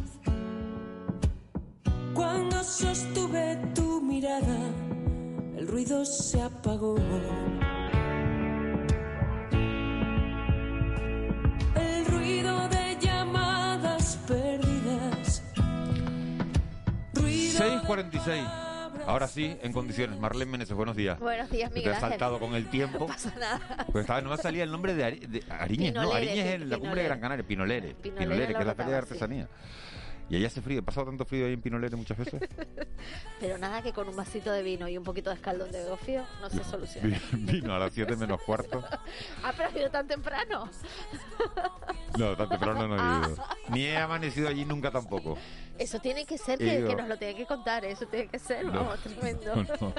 Cuando 2.15 2.63
sostuve 2.63 3.57
tu 3.75 4.01
mirada, 4.01 4.57
el 5.55 5.67
ruido 5.67 6.03
se 6.05 6.41
apagó. 6.41 6.95
El 11.75 12.05
ruido 12.07 12.67
de 12.69 12.97
llamadas 12.99 14.17
perdidas. 14.27 15.43
Ruido 17.13 17.59
6.46. 17.59 18.62
Ahora 19.05 19.27
sí, 19.27 19.57
en 19.61 19.73
condiciones. 19.73 20.17
Marlene 20.19 20.51
Meneses, 20.51 20.75
buenos 20.75 20.95
días. 20.95 21.19
Buenos 21.19 21.49
días, 21.49 21.69
Que 21.69 21.73
te 21.75 21.79
Miguel 21.81 21.93
has 21.93 21.99
saltado 21.99 22.39
con 22.39 22.55
el 22.55 22.67
tiempo. 22.69 22.99
No 22.99 23.07
pasa 23.07 23.33
nada. 23.37 23.85
Pues 23.91 24.03
estaba, 24.03 24.21
no 24.21 24.29
me 24.29 24.37
salía 24.37 24.63
el 24.63 24.71
nombre 24.71 24.93
de, 24.95 25.03
Ari- 25.05 25.27
de 25.27 25.43
Ariñez, 25.51 25.93
¿no? 25.93 26.01
Pinolere, 26.01 26.29
Ariñez 26.31 26.45
es 26.45 26.61
Pin- 26.61 26.69
la 26.69 26.77
cumbre 26.77 26.77
de 26.77 26.79
Pinolere. 26.79 27.07
Gran 27.07 27.19
Canaria, 27.19 27.45
Pinolere. 27.45 27.93
Pinolere 27.95 28.19
Pinolere, 28.25 28.53
la 28.53 28.57
que 28.57 28.61
es 28.61 28.65
la 28.67 28.75
feria 28.75 28.91
de 28.91 28.97
Orotava, 28.97 29.15
sí. 29.15 29.19
Y 30.29 30.35
ahí 30.35 30.45
hace 30.45 30.61
frío. 30.61 30.79
¿He 30.79 30.83
pasado 30.83 31.07
tanto 31.07 31.25
frío 31.25 31.45
ahí 31.45 31.53
en 31.53 31.61
Pinolere 31.61 31.95
muchas 31.95 32.17
veces? 32.17 32.41
Pero 33.39 33.57
nada 33.57 33.81
que 33.81 33.91
con 33.91 34.07
un 34.07 34.15
vasito 34.15 34.51
de 34.51 34.63
vino 34.63 34.87
y 34.87 34.97
un 34.97 35.03
poquito 35.03 35.29
de 35.29 35.35
escaldón 35.35 35.71
de 35.71 35.83
gofio 35.85 36.25
no 36.41 36.49
se 36.49 36.63
soluciona. 36.63 37.19
Vino 37.33 37.75
a 37.75 37.79
las 37.79 37.93
7 37.93 38.15
menos 38.15 38.41
cuarto. 38.41 38.83
Ah, 39.43 39.53
pero 39.57 39.69
ha 39.69 39.71
sido 39.71 39.89
tan 39.89 40.07
temprano. 40.07 40.69
No, 42.15 42.37
tan 42.37 42.47
temprano 42.47 42.87
no 42.87 42.95
he 42.95 43.27
ido. 43.27 43.43
Ni 43.69 43.85
he 43.85 43.97
amanecido 43.97 44.47
allí 44.47 44.65
nunca 44.65 44.91
tampoco. 44.91 45.35
Eso 45.79 45.97
tiene 45.99 46.27
que 46.27 46.37
ser 46.37 46.59
que, 46.59 46.85
que 46.85 46.95
nos 46.95 47.07
lo 47.07 47.17
tiene 47.17 47.33
que 47.35 47.47
contar. 47.47 47.83
Eso 47.85 48.05
tiene 48.05 48.27
que 48.27 48.37
ser, 48.37 48.65
No. 48.65 48.71
vamos, 48.71 48.99
tremendo. 48.99 49.55
No, 49.55 49.63
no. 49.63 49.93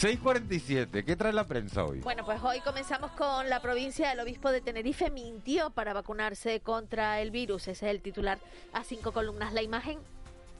6.47. 0.00 1.04
¿Qué 1.04 1.16
trae 1.16 1.32
la 1.32 1.46
prensa 1.46 1.84
hoy? 1.84 2.00
Bueno, 2.00 2.24
pues 2.24 2.40
hoy 2.42 2.60
comenzamos 2.60 3.10
con 3.12 3.48
la 3.48 3.60
provincia. 3.60 4.12
El 4.12 4.20
obispo 4.20 4.50
de 4.50 4.60
Tenerife 4.60 5.10
mintió 5.10 5.70
para 5.70 5.92
vacunarse 5.92 6.60
contra 6.60 7.20
el 7.20 7.30
virus. 7.30 7.68
Ese 7.68 7.86
es 7.86 7.90
el 7.94 8.00
titular 8.00 8.38
a 8.72 8.84
cinco 8.84 9.12
columnas. 9.12 9.52
La 9.52 9.62
imagen 9.62 9.98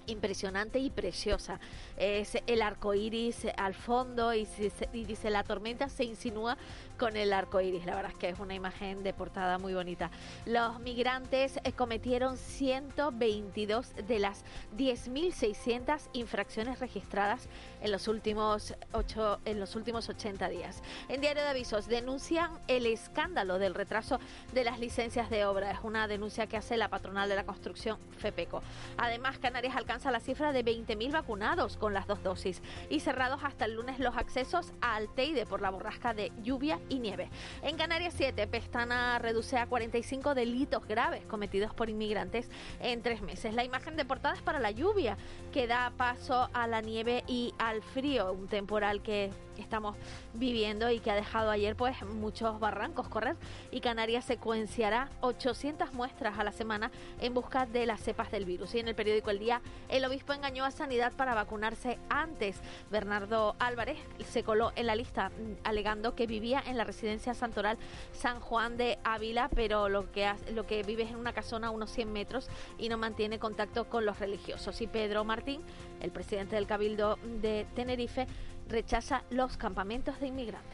impresionante 0.07 0.79
y 0.81 0.91
preciosa. 0.91 1.61
Es 1.97 2.37
el 2.49 2.61
arco 2.63 2.93
iris 2.95 3.47
al 3.57 3.75
fondo 3.75 4.35
y, 4.35 4.47
se- 4.47 4.73
y 4.93 5.05
dice 5.05 5.31
la 5.31 5.45
tormenta 5.45 5.89
se 5.89 6.03
insinúa 6.05 6.57
con 7.03 7.17
el 7.17 7.33
arco 7.33 7.61
iris. 7.61 7.85
La 7.85 7.97
verdad 7.97 8.13
es 8.13 8.17
que 8.17 8.29
es 8.29 8.39
una 8.39 8.55
imagen 8.55 9.03
de 9.03 9.13
portada 9.13 9.59
muy 9.59 9.75
bonita. 9.75 10.09
Los 10.47 10.79
migrantes 10.79 11.59
eh, 11.65 11.73
cometieron 11.73 12.37
122 12.37 13.93
de 14.07 14.21
las 14.21 14.45
10.600 14.79 15.99
infracciones 16.13 16.79
registradas 16.79 17.49
en 17.81 17.91
los 17.91 18.07
últimos 18.07 18.77
ocho, 18.93 19.41
en 19.45 19.59
los 19.59 19.75
últimos 19.75 20.09
80 20.09 20.49
días. 20.49 20.81
En 21.09 21.21
Diario 21.21 21.43
de 21.43 21.49
Avisos 21.49 21.89
denuncian 21.89 22.53
el 22.69 22.87
escándalo 22.87 23.59
del 23.59 23.75
retraso 23.75 24.21
de 24.53 24.63
las 24.63 24.79
licencias 24.79 25.29
de 25.29 25.45
obra. 25.45 25.73
Es 25.73 25.81
una 25.83 26.07
denuncia 26.07 26.47
que 26.47 26.57
hace 26.57 26.77
la 26.77 26.89
patronal 26.89 27.29
de 27.29 27.35
la 27.35 27.43
construcción 27.43 27.99
FEPECO. 28.19 28.63
Además, 28.97 29.41
Canarias 29.41 29.75
alcanza 29.75 30.13
la 30.13 30.21
cifra 30.21 30.53
de 30.53 30.65
20.000 30.65 31.11
vacunados 31.11 31.77
con 31.79 31.95
las 31.95 32.07
dos 32.07 32.23
dosis 32.23 32.63
y 32.91 33.01
cerrados 33.01 33.41
hasta 33.43 33.65
el 33.65 33.75
lunes 33.75 33.99
los 33.99 34.17
accesos 34.17 34.73
al 34.81 35.13
Teide 35.17 35.47
por 35.47 35.61
la 35.61 35.71
borrasca 35.71 36.15
de 36.15 36.31
lluvia 36.45 36.79
y 36.93 36.99
nieve. 36.99 37.31
En 37.63 37.77
Canarias 37.77 38.15
7, 38.17 38.47
Pestana 38.47 39.19
reduce 39.19 39.57
a 39.57 39.67
45 39.67 40.35
delitos 40.35 40.87
graves 40.87 41.25
cometidos 41.25 41.73
por 41.75 41.89
inmigrantes 41.89 42.49
en 42.81 43.03
tres 43.03 43.23
meses. 43.23 43.55
La 43.55 43.65
imagen 43.65 43.97
de 43.97 44.05
portada 44.05 44.35
es 44.35 44.43
para 44.43 44.61
la 44.61 44.71
lluvia 44.71 45.17
que 45.53 45.67
da 45.67 45.93
paso 45.97 46.49
a 46.53 46.67
la 46.67 46.81
nieve 46.81 47.25
y 47.27 47.55
al 47.59 47.83
frío, 47.83 48.33
un 48.33 48.47
temporal 48.47 49.03
que 49.03 49.31
estamos 49.59 49.97
viviendo 50.35 50.91
y 50.91 51.01
que 51.01 51.11
ha 51.11 51.15
dejado 51.15 51.51
ayer 51.51 51.77
pues 51.77 52.01
muchos 52.03 52.59
barrancos 52.61 53.09
correr 53.09 53.37
y 53.71 53.81
Canarias 53.81 54.25
secuenciará 54.25 55.11
800 55.21 55.93
muestras 55.95 56.39
a 56.39 56.45
la 56.45 56.53
semana 56.53 56.91
en 57.21 57.35
busca 57.35 57.67
de 57.67 57.87
las 57.87 58.01
cepas 58.01 58.31
del 58.31 58.45
virus. 58.45 58.75
Y 58.75 58.79
en 58.79 58.89
el 58.89 58.95
periódico 58.95 59.31
El 59.31 59.39
Día, 59.39 59.61
el 59.89 60.05
obispo 60.05 60.33
engañó 60.33 60.65
a 60.65 60.71
Sanidad 60.71 61.13
para 61.13 61.35
vacunarse 61.35 61.99
antes. 62.09 62.61
Bernardo 62.91 63.57
Álvarez 63.59 63.99
se 64.29 64.43
coló 64.43 64.73
en 64.77 64.87
la 64.87 64.97
lista 64.97 65.31
mm, 65.31 65.61
alegando 65.65 66.15
que 66.15 66.27
vivía 66.27 66.63
en 66.67 66.77
la 66.77 66.85
residencia 66.85 67.35
Santoral 67.35 67.79
San 68.13 68.41
Juan 68.41 68.77
de 68.77 68.99
Ávila, 69.05 69.49
pero 69.55 69.89
lo 69.89 70.11
que, 70.13 70.31
lo 70.53 70.67
que 70.67 70.83
vive 70.83 71.05
es 71.05 71.11
en 71.11 71.17
una 71.17 71.33
casona 71.33 71.69
a 71.69 71.71
unos 71.71 71.91
100 71.91 72.13
metros 72.13 72.49
y 72.79 72.89
no 72.89 72.99
mantiene 72.99 73.39
contacto 73.39 73.89
con 73.89 74.05
los 74.05 74.19
religiosos. 74.19 74.81
Y 74.81 74.87
Pedro 74.87 75.25
Martín, 75.25 75.63
el 76.01 76.11
presidente 76.11 76.57
del 76.57 76.67
Cabildo 76.67 77.19
de 77.41 77.67
Tenerife, 77.75 78.27
rechaza 78.69 79.23
los 79.31 79.57
campamentos 79.57 80.19
de 80.21 80.29
inmigrantes. 80.29 80.71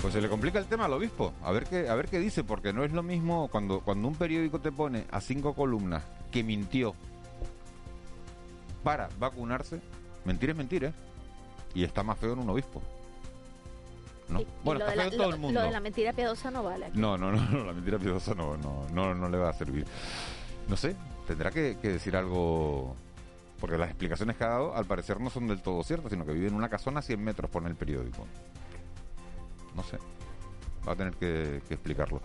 Pues 0.00 0.14
se 0.14 0.20
le 0.20 0.28
complica 0.28 0.58
el 0.58 0.64
tema 0.66 0.86
al 0.86 0.92
obispo. 0.94 1.32
A 1.42 1.50
ver 1.52 1.64
qué, 1.64 1.88
a 1.88 1.94
ver 1.94 2.08
qué 2.08 2.18
dice, 2.18 2.42
porque 2.44 2.72
no 2.72 2.84
es 2.84 2.92
lo 2.92 3.02
mismo 3.02 3.48
cuando, 3.48 3.80
cuando 3.80 4.08
un 4.08 4.14
periódico 4.14 4.58
te 4.60 4.72
pone 4.72 5.04
a 5.10 5.20
cinco 5.20 5.54
columnas 5.54 6.02
que 6.30 6.42
mintió 6.42 6.94
para 8.82 9.08
vacunarse. 9.18 9.80
Mentira 10.24 10.52
es 10.52 10.56
mentira. 10.58 10.88
¿eh? 10.88 10.92
Y 11.74 11.84
está 11.84 12.02
más 12.02 12.18
feo 12.18 12.32
en 12.32 12.38
un 12.40 12.48
obispo. 12.50 12.82
¿No? 14.28 14.40
Y- 14.40 14.42
y 14.42 14.46
bueno, 14.64 14.80
lo 14.80 14.86
está 14.90 15.02
de 15.04 15.10
feo 15.10 15.10
la- 15.10 15.16
todo 15.16 15.28
lo- 15.28 15.34
el 15.34 15.40
mundo. 15.40 15.60
Lo 15.60 15.66
de 15.66 15.72
la 15.72 15.80
mentira 15.80 16.12
piadosa 16.12 16.50
no 16.50 16.62
vale. 16.62 16.86
aquí. 16.86 16.98
No, 16.98 17.18
no, 17.18 17.30
no, 17.32 17.42
no, 17.50 17.64
la 17.64 17.72
mentira 17.72 17.98
piadosa 17.98 18.34
no, 18.34 18.56
no, 18.56 18.86
no, 18.92 19.14
no 19.14 19.28
le 19.28 19.36
va 19.38 19.50
a 19.50 19.52
servir. 19.52 19.84
No 20.68 20.76
sé, 20.76 20.96
tendrá 21.26 21.50
que, 21.50 21.76
que 21.82 21.88
decir 21.88 22.16
algo, 22.16 22.94
porque 23.60 23.76
las 23.76 23.90
explicaciones 23.90 24.36
que 24.36 24.44
ha 24.44 24.48
dado 24.48 24.74
al 24.74 24.86
parecer 24.86 25.20
no 25.20 25.30
son 25.30 25.46
del 25.46 25.60
todo 25.60 25.82
ciertas, 25.82 26.10
sino 26.10 26.24
que 26.24 26.32
vive 26.32 26.48
en 26.48 26.54
una 26.54 26.68
casona 26.68 27.00
a 27.00 27.02
100 27.02 27.22
metros, 27.22 27.50
pone 27.50 27.68
el 27.68 27.76
periódico. 27.76 28.26
No 29.76 29.82
sé, 29.82 29.98
va 30.88 30.92
a 30.92 30.96
tener 30.96 31.14
que, 31.14 31.56
explicarlo. 31.68 32.20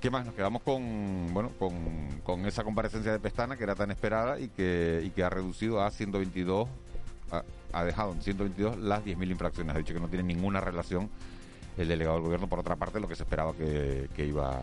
¿Qué 0.00 0.10
más? 0.10 0.26
Nos 0.26 0.34
quedamos 0.34 0.62
con, 0.62 1.32
bueno, 1.32 1.50
con, 1.58 2.20
con 2.24 2.44
esa 2.46 2.64
comparecencia 2.64 3.12
de 3.12 3.20
Pestana 3.20 3.56
que 3.56 3.64
era 3.64 3.74
tan 3.74 3.90
esperada 3.90 4.38
y 4.38 4.48
que, 4.48 5.00
y 5.04 5.10
que 5.10 5.22
ha 5.22 5.30
reducido 5.30 5.80
a 5.80 5.90
122, 5.90 6.68
ha, 7.30 7.44
ha 7.72 7.84
dejado 7.84 8.12
en 8.12 8.20
122 8.20 8.78
las 8.78 9.04
10.000 9.04 9.30
infracciones. 9.30 9.74
Ha 9.74 9.78
dicho 9.78 9.94
que 9.94 10.00
no 10.00 10.08
tiene 10.08 10.24
ninguna 10.24 10.60
relación 10.60 11.08
el 11.76 11.88
delegado 11.88 12.16
del 12.16 12.24
gobierno, 12.24 12.48
por 12.48 12.58
otra 12.58 12.76
parte, 12.76 13.00
lo 13.00 13.08
que 13.08 13.16
se 13.16 13.22
esperaba 13.22 13.54
que, 13.54 14.08
que 14.14 14.26
iba, 14.26 14.60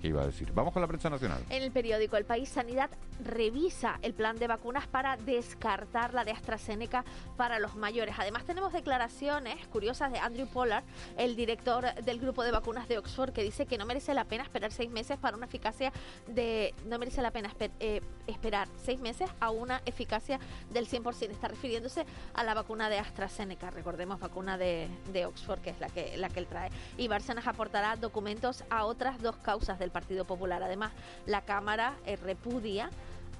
que 0.00 0.08
iba 0.08 0.22
a 0.22 0.26
decir. 0.26 0.52
Vamos 0.54 0.72
con 0.72 0.82
la 0.82 0.88
prensa 0.88 1.10
nacional. 1.10 1.42
En 1.50 1.62
el 1.62 1.70
periódico 1.70 2.16
El 2.16 2.24
País 2.24 2.48
Sanidad 2.48 2.90
revisa 3.24 3.98
el 4.02 4.14
plan 4.14 4.36
de 4.38 4.46
vacunas 4.46 4.86
para 4.86 5.16
descartar 5.16 6.14
la 6.14 6.24
de 6.24 6.32
AstraZeneca 6.32 7.04
para 7.36 7.58
los 7.58 7.76
mayores. 7.76 8.14
Además 8.18 8.44
tenemos 8.44 8.72
declaraciones 8.72 9.66
curiosas 9.68 10.10
de 10.12 10.18
Andrew 10.18 10.46
Pollard, 10.46 10.84
el 11.18 11.36
director 11.36 11.94
del 11.96 12.18
grupo 12.18 12.42
de 12.42 12.50
vacunas 12.50 12.88
de 12.88 12.98
Oxford, 12.98 13.32
que 13.32 13.42
dice 13.42 13.66
que 13.66 13.78
no 13.78 13.86
merece 13.86 14.14
la 14.14 14.24
pena 14.24 14.42
esperar 14.44 14.72
seis 14.72 14.90
meses 14.90 15.18
para 15.18 15.36
una 15.36 15.46
eficacia 15.46 15.92
de... 16.26 16.74
No 16.86 16.98
merece 16.98 17.20
la 17.22 17.30
pena 17.30 17.50
esper- 17.50 17.70
eh, 17.80 18.00
esperar 18.30 18.68
seis 18.84 19.00
meses 19.00 19.30
a 19.40 19.50
una 19.50 19.82
eficacia 19.86 20.38
del 20.70 20.88
100%. 20.88 21.30
Está 21.30 21.48
refiriéndose 21.48 22.04
a 22.34 22.44
la 22.44 22.54
vacuna 22.54 22.88
de 22.88 22.98
AstraZeneca, 22.98 23.70
recordemos 23.70 24.20
vacuna 24.20 24.58
de, 24.58 24.88
Oxford, 25.26 25.60
que 25.60 25.70
es 25.70 25.80
la 25.80 25.88
que, 25.88 26.16
la 26.16 26.28
que 26.28 26.40
él 26.40 26.46
trae. 26.46 26.70
Y 26.96 27.08
Bárcenas 27.08 27.46
aportará 27.46 27.96
documentos 27.96 28.64
a 28.70 28.84
otras 28.84 29.20
dos 29.20 29.36
causas 29.36 29.78
del 29.78 29.90
Partido 29.90 30.24
Popular. 30.24 30.62
Además, 30.62 30.92
la 31.26 31.42
Cámara 31.42 31.96
eh, 32.06 32.16
repudia 32.16 32.90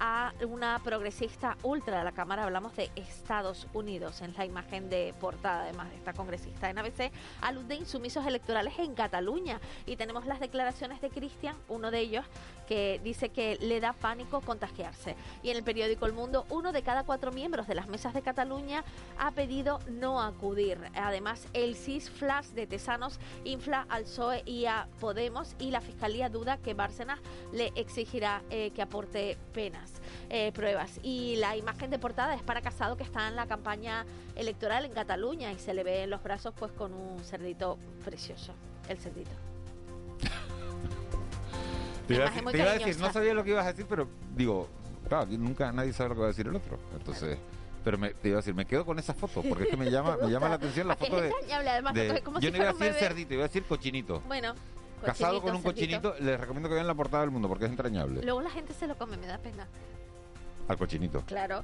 a 0.03 0.33
una 0.49 0.79
progresista 0.79 1.57
ultra 1.61 1.99
de 1.99 2.03
la 2.03 2.11
Cámara, 2.11 2.43
hablamos 2.43 2.75
de 2.75 2.89
Estados 2.95 3.67
Unidos, 3.71 4.21
en 4.21 4.33
la 4.33 4.45
imagen 4.45 4.89
de 4.89 5.13
portada 5.19 5.61
además 5.61 5.91
de 5.91 5.97
esta 5.97 6.13
congresista 6.13 6.71
en 6.71 6.79
ABC, 6.79 7.11
alude 7.39 7.75
insumisos 7.75 8.25
electorales 8.25 8.73
en 8.79 8.95
Cataluña. 8.95 9.61
Y 9.85 9.97
tenemos 9.97 10.25
las 10.25 10.39
declaraciones 10.39 11.01
de 11.01 11.11
Cristian, 11.11 11.55
uno 11.69 11.91
de 11.91 11.99
ellos, 11.99 12.25
que 12.67 12.99
dice 13.03 13.29
que 13.29 13.57
le 13.61 13.79
da 13.79 13.93
pánico 13.93 14.41
contagiarse. 14.41 15.15
Y 15.43 15.49
en 15.49 15.57
el 15.57 15.63
periódico 15.63 16.05
El 16.05 16.13
Mundo, 16.13 16.45
uno 16.49 16.71
de 16.71 16.81
cada 16.81 17.03
cuatro 17.03 17.31
miembros 17.31 17.67
de 17.67 17.75
las 17.75 17.87
mesas 17.87 18.13
de 18.13 18.21
Cataluña 18.21 18.83
ha 19.19 19.31
pedido 19.31 19.79
no 19.89 20.21
acudir. 20.21 20.79
Además, 20.95 21.47
el 21.53 21.75
CIS 21.75 22.09
Flash 22.09 22.47
de 22.47 22.67
Tesanos 22.67 23.19
infla 23.43 23.85
al 23.89 24.03
PSOE 24.03 24.43
y 24.45 24.65
a 24.65 24.87
Podemos 24.99 25.53
y 25.59 25.69
la 25.69 25.81
Fiscalía 25.81 26.29
duda 26.29 26.57
que 26.57 26.73
Bárcenas 26.73 27.19
le 27.51 27.73
exigirá 27.75 28.41
eh, 28.49 28.71
que 28.71 28.81
aporte 28.81 29.37
penas, 29.53 29.90
eh, 30.33 30.53
pruebas. 30.53 30.97
Y 31.03 31.35
la 31.35 31.57
imagen 31.57 31.89
de 31.89 31.99
portada 31.99 32.33
es 32.35 32.41
para 32.41 32.61
Casado 32.61 32.95
que 32.95 33.03
está 33.03 33.27
en 33.27 33.35
la 33.35 33.47
campaña 33.47 34.05
electoral 34.35 34.85
en 34.85 34.93
Cataluña 34.93 35.51
y 35.51 35.59
se 35.59 35.73
le 35.73 35.83
ve 35.83 36.03
en 36.03 36.09
los 36.09 36.23
brazos 36.23 36.53
pues 36.57 36.71
con 36.71 36.93
un 36.93 37.19
cerdito 37.21 37.77
precioso, 38.05 38.53
el 38.87 38.97
cerdito. 38.97 39.31
Te 42.07 42.15
iba, 42.15 42.25
a 42.25 42.29
decir, 42.29 42.45
te 42.45 42.57
iba 42.57 42.71
a 42.71 42.73
decir, 42.77 42.97
no 42.99 43.13
sabía 43.13 43.33
lo 43.33 43.43
que 43.43 43.51
ibas 43.51 43.65
a 43.65 43.71
decir, 43.71 43.85
pero 43.87 44.07
digo, 44.35 44.67
claro, 45.07 45.23
aquí 45.23 45.37
nunca 45.37 45.71
nadie 45.71 45.93
sabe 45.93 46.09
lo 46.09 46.15
que 46.15 46.21
va 46.21 46.27
a 46.27 46.29
decir 46.29 46.47
el 46.47 46.55
otro. 46.55 46.77
Entonces, 46.93 47.37
pero 47.83 47.97
me, 47.97 48.13
te 48.13 48.29
iba 48.29 48.37
a 48.37 48.41
decir, 48.41 48.53
me 48.53 48.65
quedo 48.65 48.85
con 48.85 48.99
esa 48.99 49.13
foto, 49.13 49.41
porque 49.43 49.65
es 49.65 49.69
que 49.69 49.77
me 49.77 49.89
llama, 49.91 50.17
me 50.17 50.29
llama 50.29 50.49
la 50.49 50.55
atención 50.55 50.87
la 50.87 50.95
que 50.95 51.05
foto 51.05 51.21
de. 51.21 51.31
además, 51.53 51.93
de- 51.93 52.21
como 52.21 52.39
yo 52.39 52.47
si 52.47 52.57
no 52.57 52.63
iba 52.63 52.69
a 52.69 52.73
decir 52.73 52.93
cerdito, 52.93 53.33
iba 53.33 53.43
a 53.43 53.47
decir 53.47 53.63
cochinito. 53.63 54.21
Bueno, 54.27 54.55
Casado 55.05 55.41
con 55.41 55.55
un 55.55 55.61
cerdito. 55.61 55.73
cochinito, 55.73 56.15
les 56.19 56.39
recomiendo 56.39 56.69
que 56.69 56.75
vean 56.75 56.87
la 56.87 56.95
portada 56.95 57.21
del 57.21 57.31
mundo 57.31 57.47
porque 57.47 57.65
es 57.65 57.71
entrañable. 57.71 58.21
Luego 58.23 58.41
la 58.41 58.49
gente 58.49 58.73
se 58.73 58.87
lo 58.87 58.97
come, 58.97 59.17
me 59.17 59.27
da 59.27 59.37
pena. 59.37 59.67
Al 60.71 60.77
cochinito. 60.77 61.21
Claro. 61.25 61.63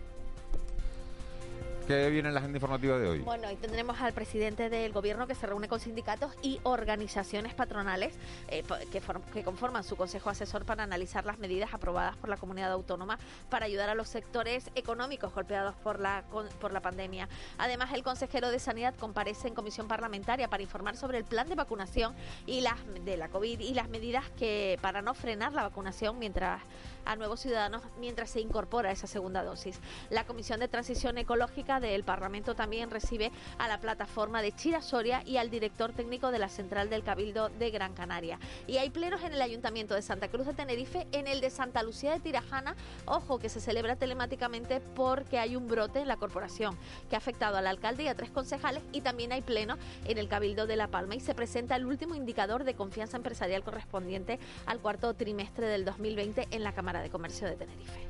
¿Qué 1.87 2.09
viene 2.09 2.27
en 2.27 2.33
la 2.33 2.41
agenda 2.41 2.57
informativa 2.57 2.97
de 2.97 3.07
hoy? 3.07 3.19
Bueno, 3.19 3.49
y 3.49 3.55
tendremos 3.55 4.01
al 4.01 4.11
presidente 4.11 4.69
del 4.69 4.91
gobierno 4.91 5.25
que 5.25 5.35
se 5.35 5.47
reúne 5.47 5.69
con 5.69 5.79
sindicatos 5.79 6.33
y 6.41 6.59
organizaciones 6.63 7.53
patronales 7.53 8.13
eh, 8.49 8.61
que, 8.91 9.01
form- 9.01 9.23
que 9.31 9.45
conforman 9.45 9.85
su 9.85 9.95
consejo 9.95 10.29
asesor 10.29 10.65
para 10.65 10.83
analizar 10.83 11.25
las 11.25 11.39
medidas 11.39 11.73
aprobadas 11.73 12.17
por 12.17 12.29
la 12.29 12.35
comunidad 12.35 12.73
autónoma 12.73 13.17
para 13.49 13.67
ayudar 13.67 13.87
a 13.87 13.95
los 13.95 14.09
sectores 14.09 14.69
económicos 14.75 15.33
golpeados 15.33 15.75
por 15.75 16.01
la, 16.01 16.23
con- 16.29 16.49
por 16.59 16.73
la 16.73 16.81
pandemia. 16.81 17.29
Además, 17.57 17.93
el 17.93 18.03
consejero 18.03 18.51
de 18.51 18.59
Sanidad 18.59 18.93
comparece 18.95 19.47
en 19.47 19.55
comisión 19.55 19.87
parlamentaria 19.87 20.49
para 20.49 20.63
informar 20.63 20.97
sobre 20.97 21.19
el 21.19 21.23
plan 21.23 21.47
de 21.47 21.55
vacunación 21.55 22.13
y 22.45 22.59
las 22.59 22.75
de 23.05 23.15
la 23.15 23.29
COVID 23.29 23.61
y 23.61 23.73
las 23.73 23.87
medidas 23.87 24.25
que 24.37 24.77
para 24.81 25.01
no 25.01 25.13
frenar 25.13 25.53
la 25.53 25.63
vacunación 25.63 26.19
mientras 26.19 26.61
a 27.07 27.15
nuevos 27.15 27.39
ciudadanos 27.39 27.81
mientras 27.99 28.29
se 28.29 28.41
incorpora 28.41 28.91
esa 28.91 29.07
segunda 29.07 29.43
dosis. 29.43 29.79
La 30.09 30.25
Comisión 30.25 30.59
de 30.59 30.67
Transición 30.67 31.17
Ecológica 31.17 31.79
del 31.79 32.03
Parlamento 32.03 32.53
también 32.53 32.91
recibe 32.91 33.31
a 33.57 33.67
la 33.67 33.79
plataforma 33.79 34.41
de 34.41 34.51
Chira 34.51 34.81
Soria 34.81 35.23
y 35.25 35.37
al 35.37 35.49
director 35.49 35.93
técnico 35.93 36.31
de 36.31 36.39
la 36.39 36.49
Central 36.49 36.89
del 36.89 37.03
Cabildo 37.03 37.49
de 37.49 37.71
Gran 37.71 37.93
Canaria. 37.93 38.39
Y 38.67 38.77
hay 38.77 38.89
plenos 38.89 39.23
en 39.23 39.33
el 39.33 39.41
Ayuntamiento 39.41 39.95
de 39.95 40.01
Santa 40.01 40.27
Cruz 40.27 40.45
de 40.45 40.53
Tenerife, 40.53 41.07
en 41.11 41.27
el 41.27 41.41
de 41.41 41.49
Santa 41.49 41.83
Lucía 41.83 42.11
de 42.11 42.19
Tirajana, 42.19 42.75
ojo 43.05 43.39
que 43.39 43.49
se 43.49 43.61
celebra 43.61 43.95
telemáticamente 43.95 44.81
porque 44.95 45.39
hay 45.39 45.55
un 45.55 45.67
brote 45.67 45.99
en 45.99 46.07
la 46.07 46.17
corporación 46.17 46.77
que 47.09 47.15
ha 47.15 47.19
afectado 47.19 47.57
al 47.57 47.67
alcalde 47.67 48.03
y 48.03 48.07
a 48.07 48.15
tres 48.15 48.31
concejales 48.31 48.83
y 48.91 49.01
también 49.01 49.31
hay 49.31 49.41
pleno 49.41 49.77
en 50.05 50.17
el 50.17 50.27
Cabildo 50.27 50.67
de 50.67 50.75
La 50.75 50.87
Palma 50.87 51.15
y 51.15 51.19
se 51.19 51.35
presenta 51.35 51.75
el 51.75 51.85
último 51.85 52.15
indicador 52.15 52.63
de 52.63 52.75
confianza 52.75 53.17
empresarial 53.17 53.63
correspondiente 53.63 54.39
al 54.65 54.79
cuarto 54.79 55.13
trimestre 55.13 55.67
del 55.67 55.85
2020 55.85 56.47
en 56.51 56.63
la 56.63 56.73
Cámara 56.73 56.96
de 57.01 57.09
Comercio 57.09 57.47
de 57.47 57.55
Tenerife. 57.55 58.07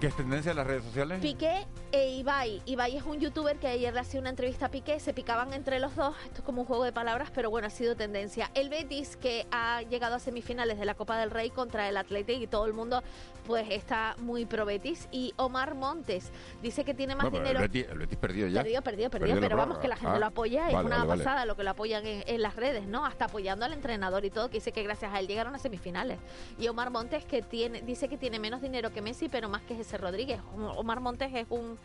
¿Qué 0.00 0.08
es 0.08 0.16
tendencia 0.16 0.50
en 0.50 0.56
las 0.58 0.66
redes 0.66 0.84
sociales? 0.84 1.20
Piqué 1.20 1.66
e 1.92 2.10
Ibai. 2.16 2.60
Ibai 2.66 2.96
es 2.96 3.04
un 3.04 3.20
youtuber 3.20 3.56
que 3.58 3.68
ayer 3.68 3.94
le 3.94 4.00
hacía 4.00 4.20
una 4.20 4.30
entrevista 4.30 4.66
a 4.66 4.68
Piqué, 4.70 5.00
se 5.00 5.14
picaban 5.14 5.52
entre 5.54 5.78
los 5.78 5.96
dos, 5.96 6.14
esto 6.24 6.38
es 6.38 6.44
como 6.44 6.62
un 6.62 6.66
juego 6.66 6.84
de 6.84 6.92
palabras, 6.92 7.30
pero 7.34 7.48
bueno, 7.48 7.68
ha 7.68 7.70
sido 7.70 7.96
tendencia. 7.96 8.50
El 8.54 8.68
Betis, 8.68 9.16
que 9.16 9.46
ha 9.50 9.82
llegado 9.82 10.16
a 10.16 10.18
semifinales 10.18 10.78
de 10.78 10.84
la 10.84 10.94
Copa 10.94 11.18
del 11.18 11.30
Rey 11.30 11.50
contra 11.50 11.88
el 11.88 11.96
Athletic 11.96 12.40
y 12.40 12.46
todo 12.46 12.66
el 12.66 12.74
mundo 12.74 13.02
pues 13.46 13.66
está 13.70 14.16
muy 14.18 14.46
pro 14.46 14.64
Betis. 14.64 15.08
Y 15.12 15.32
Omar 15.36 15.74
Montes 15.74 16.30
dice 16.62 16.84
que 16.84 16.94
tiene 16.94 17.14
más 17.14 17.26
pero 17.30 17.38
dinero... 17.38 17.60
el, 17.60 17.68
Betis, 17.68 17.86
el 17.90 17.98
Betis 17.98 18.18
perdió 18.18 18.46
ya. 18.48 18.62
Perdió, 18.62 18.82
Perdió 18.82 19.34
la 19.34 19.40
pero 19.40 19.56
vamos, 19.56 19.78
que 19.78 19.88
la 19.88 19.96
gente 19.96 20.14
Ah, 20.14 20.18
lo 20.18 20.26
apoya, 20.26 20.68
es 20.68 20.74
vale, 20.74 20.86
una 20.86 20.96
vale, 20.98 21.08
vale. 21.08 21.24
pasada 21.24 21.46
lo 21.46 21.56
que 21.56 21.64
lo 21.64 21.70
apoyan 21.70 22.06
en, 22.06 22.24
en 22.26 22.42
las 22.42 22.56
redes, 22.56 22.86
¿no? 22.86 23.04
Hasta 23.04 23.26
apoyando 23.26 23.64
al 23.64 23.72
entrenador 23.72 24.24
y 24.24 24.30
todo, 24.30 24.48
que 24.48 24.58
dice 24.58 24.72
que 24.72 24.82
gracias 24.82 25.12
a 25.12 25.18
él 25.20 25.26
llegaron 25.26 25.54
a 25.54 25.58
semifinales. 25.58 26.18
Y 26.58 26.68
Omar 26.68 26.90
Montes 26.90 27.24
que 27.24 27.42
tiene, 27.42 27.82
dice 27.82 28.08
que 28.08 28.16
tiene 28.16 28.38
menos 28.38 28.62
dinero 28.62 28.92
que 28.92 29.02
Messi, 29.02 29.28
pero 29.28 29.48
más 29.48 29.62
que 29.62 29.78
ese 29.80 29.98
Rodríguez. 29.98 30.40
Omar 30.76 31.00
Montes 31.00 31.32
es 31.34 31.46
un 31.50 31.78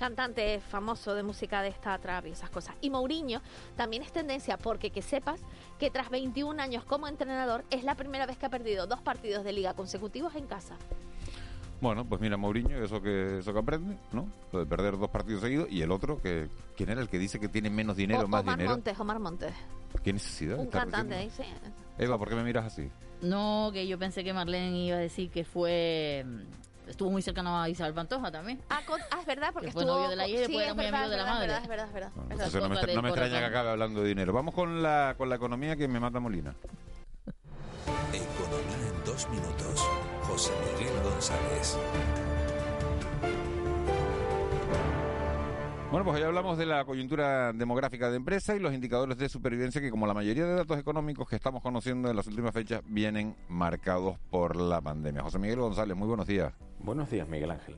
cantante 0.00 0.58
famoso 0.60 1.14
de 1.14 1.22
música 1.22 1.60
de 1.62 1.68
esta 1.68 1.96
trap 1.98 2.26
y 2.26 2.30
esas 2.30 2.48
cosas. 2.50 2.74
Y 2.80 2.88
Mourinho 2.90 3.42
también 3.76 4.02
es 4.02 4.10
tendencia 4.10 4.56
porque 4.56 4.90
que 4.90 5.02
sepas 5.02 5.40
que 5.78 5.90
tras 5.90 6.08
21 6.10 6.60
años 6.60 6.84
como 6.86 7.06
entrenador 7.06 7.64
es 7.70 7.84
la 7.84 7.94
primera 7.94 8.24
vez 8.26 8.38
que 8.38 8.46
ha 8.46 8.50
perdido 8.50 8.86
dos 8.86 9.00
partidos 9.02 9.44
de 9.44 9.52
liga 9.52 9.74
consecutivos 9.74 10.34
en 10.34 10.46
casa. 10.46 10.76
Bueno, 11.82 12.04
pues 12.06 12.20
mira, 12.20 12.36
Mourinho, 12.36 12.82
eso 12.82 13.00
que 13.00 13.38
eso 13.38 13.52
que 13.52 13.58
aprende, 13.58 13.96
¿no? 14.12 14.26
Lo 14.52 14.58
de 14.60 14.66
perder 14.66 14.98
dos 14.98 15.10
partidos 15.10 15.42
seguidos 15.42 15.68
y 15.70 15.80
el 15.82 15.90
otro 15.90 16.20
que 16.20 16.48
¿quién 16.76 16.90
era 16.90 17.00
el 17.00 17.08
que 17.08 17.18
dice 17.18 17.38
que 17.38 17.48
tiene 17.48 17.70
menos 17.70 17.96
dinero, 17.96 18.22
O- 18.24 18.28
más 18.28 18.40
Omar 18.42 18.56
dinero? 18.56 18.70
Montes, 18.74 18.98
Omar 19.00 19.18
Montes, 19.18 19.52
¿Qué 20.02 20.12
necesidad? 20.12 20.56
de 20.56 20.62
un 20.62 20.68
cantante. 20.68 21.28
Eva, 21.98 22.18
¿por 22.18 22.28
qué 22.28 22.34
me 22.34 22.44
miras 22.44 22.64
así? 22.66 22.90
No, 23.22 23.70
que 23.72 23.86
yo 23.86 23.98
pensé 23.98 24.24
que 24.24 24.32
Marlene 24.32 24.78
iba 24.86 24.96
a 24.96 25.00
decir 25.00 25.30
que 25.30 25.44
fue. 25.44 26.24
Estuvo 26.90 27.10
muy 27.10 27.22
cercano 27.22 27.60
a 27.60 27.68
Isabel 27.68 27.94
Pantoja 27.94 28.30
también. 28.30 28.60
Ah, 28.68 28.80
con- 28.86 29.00
ah, 29.10 29.18
es 29.20 29.26
verdad, 29.26 29.50
porque 29.52 29.68
Que 29.68 29.72
fue 29.72 29.82
estuvo... 29.82 29.96
novio 29.96 30.10
de 30.10 30.16
la 30.16 30.26
hija 30.28 30.42
y 30.42 30.46
sí, 30.46 30.52
después 30.52 30.64
era 30.66 30.74
muy 30.74 30.84
verdad, 30.84 31.00
amigo 31.00 31.10
de 31.10 31.16
la 31.16 31.22
es 31.22 31.28
verdad, 31.28 31.34
madre. 31.40 31.62
Es 31.62 31.68
verdad, 31.68 31.86
es 31.86 31.92
verdad, 31.94 32.08
es 32.10 32.18
verdad. 32.28 32.30
Entonces 32.46 32.62
no 32.62 32.68
me, 32.68 32.94
no 32.94 33.02
me 33.02 33.08
extraña 33.08 33.38
que 33.38 33.44
acabe 33.46 33.70
hablando 33.70 34.02
de 34.02 34.08
dinero. 34.08 34.32
Vamos 34.32 34.54
con 34.54 34.82
la, 34.82 35.14
con 35.16 35.28
la 35.28 35.36
economía 35.36 35.76
que 35.76 35.88
me 35.88 36.00
mata 36.00 36.20
Molina. 36.20 36.54
Economía 38.12 38.88
en 38.88 39.04
dos 39.04 39.28
minutos. 39.30 39.86
José 40.24 40.52
Miguel 40.78 41.00
González. 41.02 41.78
Bueno, 45.90 46.04
pues 46.04 46.18
hoy 46.18 46.22
hablamos 46.22 46.56
de 46.56 46.66
la 46.66 46.84
coyuntura 46.84 47.52
demográfica 47.52 48.10
de 48.10 48.16
empresa 48.16 48.54
y 48.54 48.60
los 48.60 48.72
indicadores 48.72 49.18
de 49.18 49.28
supervivencia 49.28 49.80
que 49.80 49.90
como 49.90 50.06
la 50.06 50.14
mayoría 50.14 50.46
de 50.46 50.54
datos 50.54 50.78
económicos 50.78 51.28
que 51.28 51.34
estamos 51.34 51.64
conociendo 51.64 52.08
en 52.08 52.14
las 52.14 52.28
últimas 52.28 52.54
fechas 52.54 52.82
vienen 52.86 53.34
marcados 53.48 54.16
por 54.30 54.54
la 54.54 54.80
pandemia. 54.80 55.22
José 55.22 55.40
Miguel 55.40 55.58
González, 55.58 55.96
muy 55.96 56.06
buenos 56.06 56.28
días. 56.28 56.54
Buenos 56.78 57.10
días, 57.10 57.28
Miguel 57.28 57.50
Ángel. 57.50 57.76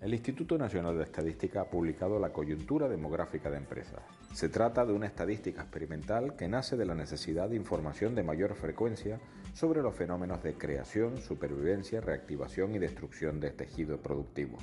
El 0.00 0.14
Instituto 0.14 0.56
Nacional 0.56 0.96
de 0.96 1.04
Estadística 1.04 1.60
ha 1.60 1.64
publicado 1.66 2.18
la 2.18 2.32
coyuntura 2.32 2.88
demográfica 2.88 3.50
de 3.50 3.58
empresas. 3.58 4.00
Se 4.32 4.48
trata 4.48 4.86
de 4.86 4.94
una 4.94 5.06
estadística 5.06 5.60
experimental 5.60 6.36
que 6.36 6.48
nace 6.48 6.78
de 6.78 6.86
la 6.86 6.94
necesidad 6.94 7.50
de 7.50 7.56
información 7.56 8.14
de 8.14 8.22
mayor 8.22 8.54
frecuencia 8.54 9.20
sobre 9.52 9.82
los 9.82 9.94
fenómenos 9.94 10.42
de 10.42 10.54
creación, 10.54 11.18
supervivencia, 11.18 12.00
reactivación 12.00 12.74
y 12.74 12.78
destrucción 12.78 13.38
de 13.38 13.50
tejido 13.50 13.98
productivo. 13.98 14.56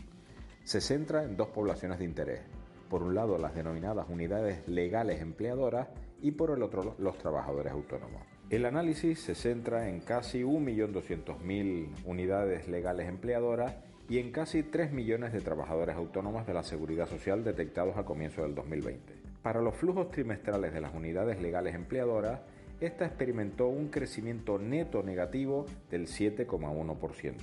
Se 0.64 0.82
centra 0.82 1.24
en 1.24 1.38
dos 1.38 1.50
poblaciones 1.50 2.00
de 2.00 2.06
interés. 2.06 2.42
Por 2.90 3.04
un 3.04 3.16
lado, 3.16 3.38
las 3.38 3.54
denominadas 3.54 4.08
unidades 4.10 4.68
legales 4.68 5.22
empleadoras 5.22 5.88
y 6.22 6.32
por 6.32 6.52
el 6.52 6.64
otro, 6.64 6.96
los 6.98 7.18
trabajadores 7.18 7.74
autónomos. 7.74 8.22
El 8.50 8.66
análisis 8.66 9.20
se 9.20 9.36
centra 9.36 9.90
en 9.90 10.00
casi 10.00 10.44
1.200.000 10.44 11.90
unidades 12.06 12.68
legales 12.70 13.10
empleadoras 13.10 13.76
y 14.10 14.20
en 14.20 14.32
casi 14.32 14.64
3 14.64 14.94
millones 14.94 15.34
de 15.34 15.42
trabajadores 15.42 15.98
autónomos 15.98 16.48
de 16.48 16.54
la 16.54 16.64
Seguridad 16.64 17.10
Social 17.10 17.44
detectados 17.44 17.98
a 17.98 18.06
comienzo 18.06 18.44
del 18.44 18.56
2020. 18.56 19.14
Para 19.44 19.62
los 19.62 19.76
flujos 19.76 20.12
trimestrales 20.12 20.74
de 20.74 20.80
las 20.80 20.96
unidades 20.96 21.42
legales 21.42 21.76
empleadoras, 21.76 22.40
esta 22.80 23.06
experimentó 23.06 23.68
un 23.68 23.90
crecimiento 23.90 24.60
neto 24.60 25.04
negativo 25.04 25.66
del 25.90 26.08
7,1%. 26.08 27.34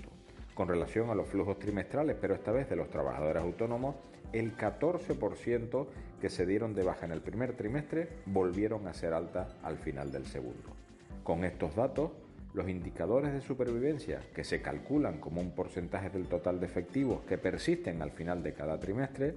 Con 0.55 0.69
relación 0.69 1.11
a 1.11 1.15
los 1.15 1.29
flujos 1.29 1.59
trimestrales, 1.59 2.17
pero 2.19 2.35
esta 2.35 2.53
vez 2.53 2.71
de 2.71 2.77
los 2.77 2.89
trabajadores 2.89 3.43
autónomos, 3.43 3.97
el 4.35 4.57
14% 4.57 5.87
que 6.21 6.29
se 6.29 6.45
dieron 6.45 6.75
de 6.75 6.83
baja 6.83 7.07
en 7.07 7.13
el 7.13 7.21
primer 7.21 7.57
trimestre 7.57 8.09
volvieron 8.27 8.89
a 8.89 8.95
ser 8.95 9.15
alta 9.15 9.49
al 9.63 9.79
final 9.79 10.11
del 10.11 10.27
segundo. 10.27 10.75
Con 11.23 11.45
estos 11.45 11.77
datos, 11.77 12.11
los 12.53 12.69
indicadores 12.69 13.33
de 13.33 13.41
supervivencia, 13.41 14.21
que 14.35 14.45
se 14.45 14.61
calculan 14.61 15.21
como 15.21 15.41
un 15.41 15.53
porcentaje 15.53 16.11
del 16.11 16.27
total 16.27 16.61
de 16.61 16.67
efectivos 16.67 17.23
que 17.23 17.39
persisten 17.39 18.03
al 18.03 18.11
final 18.11 18.43
de 18.43 18.55
cada 18.55 18.79
trimestre, 18.81 19.35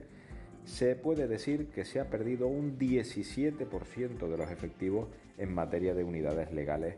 se 0.65 0.95
puede 0.95 1.27
decir 1.27 1.67
que 1.67 1.85
se 1.85 1.99
ha 1.99 2.09
perdido 2.09 2.47
un 2.47 2.77
17% 2.77 4.27
de 4.27 4.37
los 4.37 4.51
efectivos 4.51 5.07
en 5.37 5.53
materia 5.53 5.93
de 5.93 6.03
unidades 6.03 6.51
legales 6.51 6.95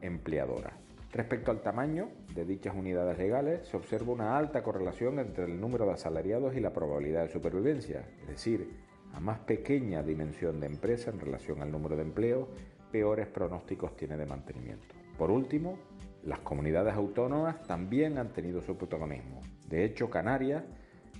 empleadoras. 0.00 0.72
Respecto 1.12 1.50
al 1.50 1.60
tamaño 1.60 2.08
de 2.34 2.46
dichas 2.46 2.74
unidades 2.74 3.18
legales, 3.18 3.68
se 3.68 3.76
observa 3.76 4.12
una 4.12 4.38
alta 4.38 4.62
correlación 4.62 5.18
entre 5.18 5.44
el 5.44 5.60
número 5.60 5.84
de 5.84 5.92
asalariados 5.92 6.56
y 6.56 6.60
la 6.60 6.72
probabilidad 6.72 7.24
de 7.24 7.28
supervivencia, 7.28 8.06
es 8.22 8.28
decir, 8.28 8.70
a 9.12 9.20
más 9.20 9.40
pequeña 9.40 10.02
dimensión 10.02 10.58
de 10.58 10.68
empresa 10.68 11.10
en 11.10 11.20
relación 11.20 11.60
al 11.60 11.70
número 11.70 11.96
de 11.96 12.02
empleos, 12.02 12.48
peores 12.90 13.26
pronósticos 13.26 13.94
tiene 13.94 14.16
de 14.16 14.24
mantenimiento. 14.24 14.94
Por 15.18 15.30
último, 15.30 15.78
las 16.24 16.38
comunidades 16.38 16.94
autónomas 16.94 17.62
también 17.64 18.16
han 18.16 18.32
tenido 18.32 18.62
su 18.62 18.78
protagonismo. 18.78 19.42
De 19.68 19.84
hecho, 19.84 20.08
Canarias, 20.08 20.64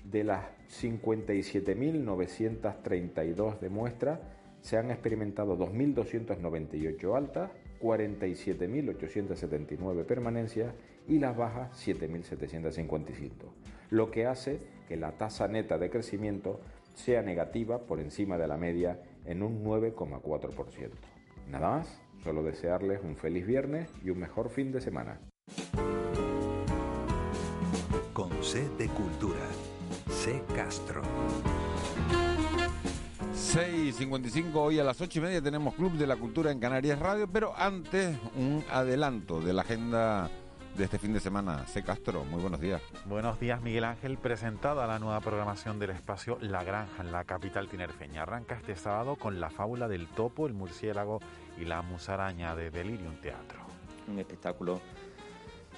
de 0.04 0.24
las 0.24 0.46
57.932 0.80 3.58
de 3.58 3.68
muestras, 3.68 4.20
se 4.62 4.78
han 4.78 4.90
experimentado 4.90 5.58
2.298 5.58 7.16
altas, 7.16 7.50
47.879 7.82 10.04
permanencias 10.04 10.72
y 11.08 11.18
las 11.18 11.36
bajas 11.36 11.70
7.755, 11.86 13.30
lo 13.90 14.10
que 14.10 14.24
hace 14.26 14.60
que 14.88 14.96
la 14.96 15.18
tasa 15.18 15.48
neta 15.48 15.76
de 15.78 15.90
crecimiento 15.90 16.60
sea 16.94 17.22
negativa 17.22 17.80
por 17.80 18.00
encima 18.00 18.38
de 18.38 18.46
la 18.46 18.56
media 18.56 19.02
en 19.24 19.42
un 19.42 19.64
9,4%. 19.64 20.90
Nada 21.50 21.70
más. 21.70 22.00
Solo 22.22 22.44
desearles 22.44 23.00
un 23.02 23.16
feliz 23.16 23.44
viernes 23.44 23.90
y 24.04 24.10
un 24.10 24.20
mejor 24.20 24.48
fin 24.48 24.70
de 24.70 24.80
semana. 24.80 25.18
Con 28.12 28.30
C 28.44 28.68
de 28.78 28.86
Cultura. 28.86 29.40
C 30.08 30.40
Castro. 30.54 31.02
6.55, 33.52 34.54
hoy 34.54 34.78
a 34.78 34.84
las 34.84 34.98
8 34.98 35.18
y 35.18 35.22
media 35.22 35.42
tenemos 35.42 35.74
Club 35.74 35.92
de 35.98 36.06
la 36.06 36.16
Cultura 36.16 36.50
en 36.50 36.58
Canarias 36.58 36.98
Radio, 36.98 37.28
pero 37.30 37.52
antes 37.54 38.16
un 38.34 38.64
adelanto 38.70 39.42
de 39.42 39.52
la 39.52 39.60
agenda 39.60 40.30
de 40.74 40.84
este 40.84 40.98
fin 40.98 41.12
de 41.12 41.20
semana. 41.20 41.66
C. 41.66 41.82
Castro, 41.82 42.24
muy 42.24 42.40
buenos 42.40 42.60
días. 42.60 42.80
Buenos 43.04 43.38
días, 43.38 43.60
Miguel 43.60 43.84
Ángel. 43.84 44.16
Presentada 44.16 44.86
la 44.86 44.98
nueva 44.98 45.20
programación 45.20 45.78
del 45.78 45.90
espacio 45.90 46.38
La 46.40 46.64
Granja 46.64 47.02
en 47.02 47.12
la 47.12 47.24
capital 47.24 47.68
tinerfeña. 47.68 48.22
Arranca 48.22 48.54
este 48.54 48.74
sábado 48.74 49.16
con 49.16 49.38
la 49.38 49.50
fábula 49.50 49.86
del 49.86 50.08
topo, 50.08 50.46
el 50.46 50.54
murciélago 50.54 51.20
y 51.60 51.66
la 51.66 51.82
musaraña 51.82 52.56
de 52.56 52.70
Delirium 52.70 53.16
Teatro. 53.16 53.60
Un 54.08 54.18
espectáculo 54.18 54.80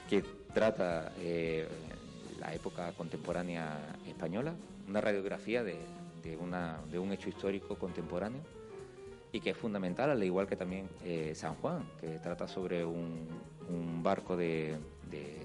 que 0.08 0.22
trata 0.54 1.12
eh, 1.18 1.68
la 2.38 2.54
época 2.54 2.92
contemporánea 2.92 3.96
española, 4.06 4.54
una 4.86 5.00
radiografía 5.00 5.64
de, 5.64 5.76
una, 6.40 6.80
de 6.90 6.98
un 6.98 7.12
hecho 7.12 7.28
histórico 7.28 7.76
contemporáneo 7.76 8.40
y 9.34 9.40
que 9.40 9.50
es 9.50 9.56
fundamental, 9.56 10.10
al 10.10 10.22
igual 10.22 10.46
que 10.46 10.54
también 10.54 10.88
eh, 11.02 11.32
San 11.34 11.56
Juan, 11.56 11.84
que 12.00 12.20
trata 12.20 12.46
sobre 12.46 12.84
un, 12.84 13.28
barco 14.00 14.36
de, 14.36 14.78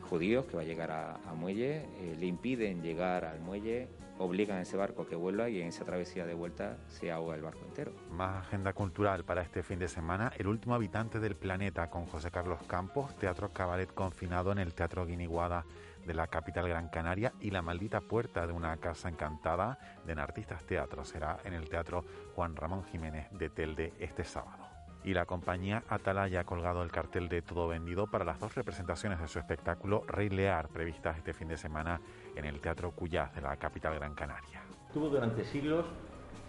judíos 0.02 0.46
que 0.46 0.56
va 0.56 0.62
a 0.64 0.66
llegar 0.66 0.92
a, 0.92 1.34
muelle, 1.36 1.86
eh, 2.00 2.16
le 2.20 2.26
impiden 2.26 2.82
llegar 2.82 3.26
al 3.26 3.40
muelle, 3.40 3.88
obligan 4.20 4.58
a 4.58 4.62
ese 4.62 4.76
barco 4.76 5.04
a 5.04 5.08
que 5.08 5.16
vuelva 5.16 5.50
y 5.50 5.62
en 5.62 5.68
esa 5.68 5.86
travesía 5.86 6.26
de 6.26 6.34
vuelta 6.34 6.78
se 6.88 7.12
ahoga 7.12 7.36
el 7.36 7.42
barco 7.42 7.62
entero. 7.66 7.94
Más 8.12 8.46
agenda 8.46 8.74
cultural 8.74 9.24
para 9.24 9.42
este 9.42 9.64
fin 9.64 9.80
de 9.80 9.88
semana, 9.88 10.32
El 10.38 10.48
último 10.48 10.76
habitante 10.76 11.20
del 11.20 11.36
planeta 11.36 11.90
con 11.90 12.06
José 12.06 12.30
Carlos 12.30 12.62
Campos, 12.68 13.16
teatro 13.18 13.50
cabaret 13.50 13.92
confinado 13.92 14.52
en 14.52 14.60
el 14.60 14.74
Teatro 14.74 15.06
Guiniguada 15.06 15.66
de 16.06 16.14
la 16.14 16.28
capital 16.28 16.68
Gran 16.68 16.90
Canaria 16.90 17.34
y 17.40 17.52
La 17.52 17.62
maldita 17.62 18.02
puerta 18.02 18.46
de 18.46 18.54
una 18.54 18.78
casa 18.78 19.10
encantada 19.10 19.78
de 20.06 20.14
Artistas 20.14 20.64
Teatro 20.66 21.06
será 21.06 21.38
en 21.44 21.54
el 21.54 21.70
Teatro 21.70 22.04
Juan 22.36 22.56
Ramón 22.56 22.84
Jiménez 22.86 23.28
de 23.32 23.50
Telde 23.50 23.94
este 24.00 24.24
sábado. 24.24 24.68
Y 25.04 25.14
la 25.14 25.26
compañía 25.26 25.84
Atalaya 25.88 26.42
ha 26.42 26.44
colgado 26.44 26.84
el 26.84 26.92
cartel 26.92 27.30
de 27.30 27.42
todo 27.42 27.68
vendido 27.68 28.08
para 28.08 28.26
las 28.26 28.40
dos 28.40 28.54
representaciones 28.56 29.20
de 29.20 29.28
su 29.28 29.40
espectáculo 29.40 30.04
Rey 30.08 30.30
Lear, 30.30 30.68
previstas 30.68 31.18
este 31.18 31.34
fin 31.34 31.48
de 31.48 31.58
semana 31.58 32.02
en 32.36 32.46
el 32.46 32.60
Teatro 32.60 32.92
Cuyaz 32.92 33.34
de 33.34 33.42
la 33.42 33.56
capital 33.56 33.96
Gran 33.96 34.14
Canaria. 34.14 34.62
Estuvo 34.88 35.10
durante 35.10 35.46
siglos 35.46 35.86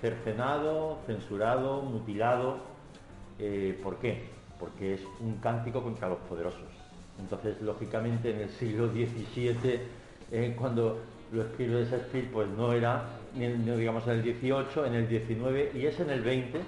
cercenado, 0.00 0.98
censurado, 1.06 1.82
mutilado. 1.82 2.58
Eh, 3.38 3.78
¿Por 3.82 3.98
qué? 3.98 4.28
Porque 4.58 4.94
es 4.94 5.02
un 5.20 5.36
cántico 5.36 5.82
contra 5.82 6.08
los 6.08 6.18
poderosos 6.20 6.69
entonces, 7.20 7.60
lógicamente, 7.60 8.30
en 8.30 8.40
el 8.40 8.50
siglo 8.50 8.88
XVII, 8.88 9.80
eh, 10.32 10.54
cuando 10.58 11.00
lo 11.32 11.42
escribe 11.42 11.84
Shakespeare, 11.84 12.28
pues 12.32 12.48
no 12.48 12.72
era, 12.72 13.04
digamos, 13.34 14.06
en 14.06 14.12
el 14.12 14.22
XVIII, 14.22 14.86
en 14.86 14.94
el 14.94 15.08
XIX 15.08 15.74
y 15.74 15.86
es 15.86 16.00
en 16.00 16.10
el 16.10 16.22
XX 16.22 16.60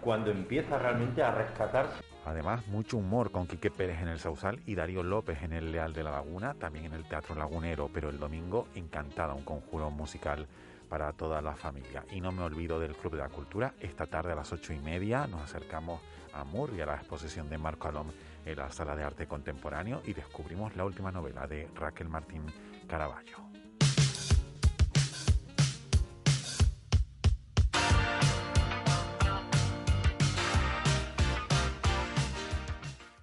cuando 0.00 0.30
empieza 0.30 0.78
realmente 0.78 1.22
a 1.22 1.32
rescatarse. 1.32 2.02
Además, 2.24 2.66
mucho 2.68 2.98
humor 2.98 3.32
con 3.32 3.48
Quique 3.48 3.70
Pérez 3.70 4.00
en 4.00 4.08
el 4.08 4.20
Sausal 4.20 4.60
y 4.66 4.76
Darío 4.76 5.02
López 5.02 5.42
en 5.42 5.52
el 5.52 5.72
Leal 5.72 5.92
de 5.92 6.04
la 6.04 6.12
Laguna, 6.12 6.54
también 6.54 6.84
en 6.84 6.92
el 6.92 7.04
Teatro 7.04 7.34
Lagunero, 7.34 7.90
pero 7.92 8.10
el 8.10 8.18
domingo 8.18 8.68
encantada, 8.76 9.34
un 9.34 9.42
conjuro 9.42 9.90
musical 9.90 10.46
para 10.92 11.14
toda 11.14 11.40
la 11.40 11.56
familia. 11.56 12.04
Y 12.10 12.20
no 12.20 12.32
me 12.32 12.42
olvido 12.42 12.78
del 12.78 12.94
Club 12.94 13.12
de 13.12 13.20
la 13.20 13.30
Cultura, 13.30 13.72
esta 13.80 14.04
tarde 14.06 14.32
a 14.32 14.34
las 14.34 14.52
ocho 14.52 14.74
y 14.74 14.78
media 14.78 15.26
nos 15.26 15.40
acercamos 15.40 16.02
a 16.34 16.44
Murri, 16.44 16.82
a 16.82 16.86
la 16.86 16.96
exposición 16.96 17.48
de 17.48 17.56
Marco 17.56 17.88
Alom 17.88 18.10
en 18.44 18.58
la 18.58 18.70
Sala 18.70 18.94
de 18.94 19.02
Arte 19.02 19.26
Contemporáneo 19.26 20.02
y 20.04 20.12
descubrimos 20.12 20.76
la 20.76 20.84
última 20.84 21.10
novela 21.10 21.46
de 21.46 21.66
Raquel 21.74 22.10
Martín 22.10 22.44
Caraballo. 22.86 23.51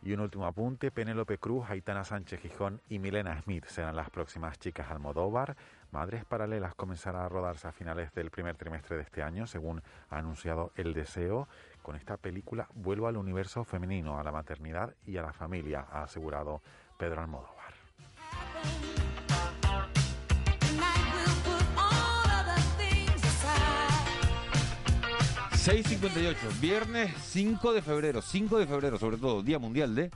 Y 0.09 0.13
un 0.13 0.21
último 0.21 0.47
apunte, 0.47 0.89
Penélope 0.89 1.37
Cruz, 1.37 1.69
Aitana 1.69 2.03
Sánchez 2.03 2.41
Gijón 2.41 2.81
y 2.89 2.97
Milena 2.97 3.39
Smith 3.43 3.65
serán 3.65 3.95
las 3.95 4.09
próximas 4.09 4.57
chicas 4.57 4.89
Almodóvar. 4.89 5.55
Madres 5.91 6.25
Paralelas 6.25 6.73
comenzará 6.73 7.23
a 7.23 7.29
rodarse 7.29 7.67
a 7.67 7.71
finales 7.71 8.11
del 8.15 8.31
primer 8.31 8.55
trimestre 8.55 8.95
de 8.95 9.03
este 9.03 9.21
año, 9.21 9.45
según 9.45 9.83
ha 10.09 10.17
anunciado 10.17 10.71
El 10.75 10.95
Deseo. 10.95 11.47
Con 11.83 11.95
esta 11.95 12.17
película 12.17 12.67
vuelvo 12.73 13.07
al 13.07 13.17
universo 13.17 13.63
femenino, 13.63 14.17
a 14.17 14.23
la 14.23 14.31
maternidad 14.31 14.95
y 15.05 15.17
a 15.17 15.21
la 15.21 15.31
familia, 15.31 15.85
ha 15.91 16.01
asegurado 16.01 16.63
Pedro 16.97 17.21
Almodóvar. 17.21 17.73
...6.58... 25.59 26.35
Viernes 26.61 27.11
5 27.21 27.73
de 27.73 27.81
febrero... 27.81 28.21
...5 28.21 28.59
de 28.59 28.65
febrero 28.65 28.97
sobre 28.97 29.17
todo... 29.17 29.43
...Día 29.43 29.59
Mundial 29.59 29.93
de... 29.93 30.09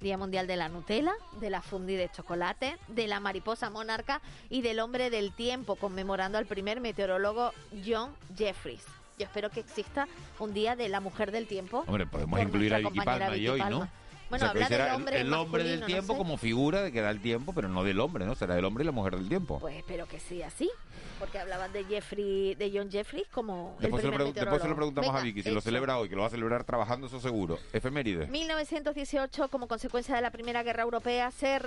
Día 0.00 0.18
Mundial 0.18 0.48
de 0.48 0.56
la 0.56 0.68
Nutella, 0.68 1.12
de 1.40 1.50
la 1.50 1.62
fundí 1.62 1.94
de 1.94 2.10
chocolate, 2.10 2.76
de 2.88 3.06
la 3.06 3.20
mariposa 3.20 3.70
monarca 3.70 4.20
y 4.50 4.60
del 4.62 4.80
hombre 4.80 5.08
del 5.08 5.32
tiempo, 5.32 5.76
conmemorando 5.76 6.36
al 6.36 6.46
primer 6.46 6.80
meteorólogo 6.80 7.52
John 7.86 8.10
Jeffries. 8.36 8.82
Yo 9.18 9.26
espero 9.26 9.50
que 9.50 9.60
exista 9.60 10.08
un 10.40 10.52
día 10.52 10.74
de 10.74 10.88
la 10.88 10.98
mujer 10.98 11.30
del 11.30 11.46
tiempo. 11.46 11.84
Hombre, 11.86 12.06
podemos 12.06 12.40
incluir 12.40 12.74
a 12.74 12.78
Vicky 12.78 12.98
Palma 12.98 13.36
y 13.36 13.48
hoy, 13.48 13.62
¿no? 13.70 13.88
Bueno, 14.32 14.46
O 14.46 14.48
sea, 14.48 14.50
habla 14.50 14.60
del 14.60 14.68
será 14.68 14.86
el- 14.88 14.94
hombre 14.96 15.20
el, 15.20 15.32
hombre 15.34 15.62
del 15.62 15.80
masculino, 15.80 15.80
no 15.80 15.86
tiempo 15.86 16.12
sé. 16.14 16.18
como 16.18 16.36
figura 16.38 16.80
de 16.80 16.90
que 16.90 17.02
da 17.02 17.10
el 17.10 17.20
tiempo, 17.20 17.52
pero 17.52 17.68
no 17.68 17.84
del 17.84 18.00
hombre, 18.00 18.24
¿no? 18.24 18.34
Será 18.34 18.58
el 18.58 18.64
hombre 18.64 18.82
y 18.82 18.86
la 18.86 18.92
mujer 18.92 19.16
del 19.16 19.28
tiempo. 19.28 19.58
Pues 19.60 19.76
espero 19.76 20.06
que 20.08 20.18
sí, 20.20 20.42
así. 20.42 20.70
Porque 21.18 21.38
hablaban 21.38 21.70
de 21.72 21.84
Jeffrey, 21.84 22.54
de 22.56 22.72
John 22.74 22.90
Jeffries 22.90 23.28
como 23.28 23.76
el 23.78 23.82
Después 23.82 24.00
se, 24.02 24.08
lo 24.08 24.14
primer 24.16 24.34
después 24.34 24.62
se 24.62 24.68
lo 24.68 24.74
preguntamos 24.74 25.10
a 25.10 25.12
Venga, 25.12 25.24
Vicky 25.24 25.42
si 25.42 25.50
lo 25.50 25.60
celebra 25.60 25.98
hoy, 25.98 26.08
que 26.08 26.16
lo 26.16 26.22
va 26.22 26.26
a 26.28 26.30
celebrar 26.30 26.64
trabajando, 26.64 27.06
eso 27.06 27.20
seguro. 27.20 27.58
Efeméride. 27.72 28.26
1918, 28.26 29.48
como 29.48 29.68
consecuencia 29.68 30.16
de 30.16 30.22
la 30.22 30.30
Primera 30.30 30.62
Guerra 30.64 30.82
Europea, 30.82 31.30
se, 31.30 31.60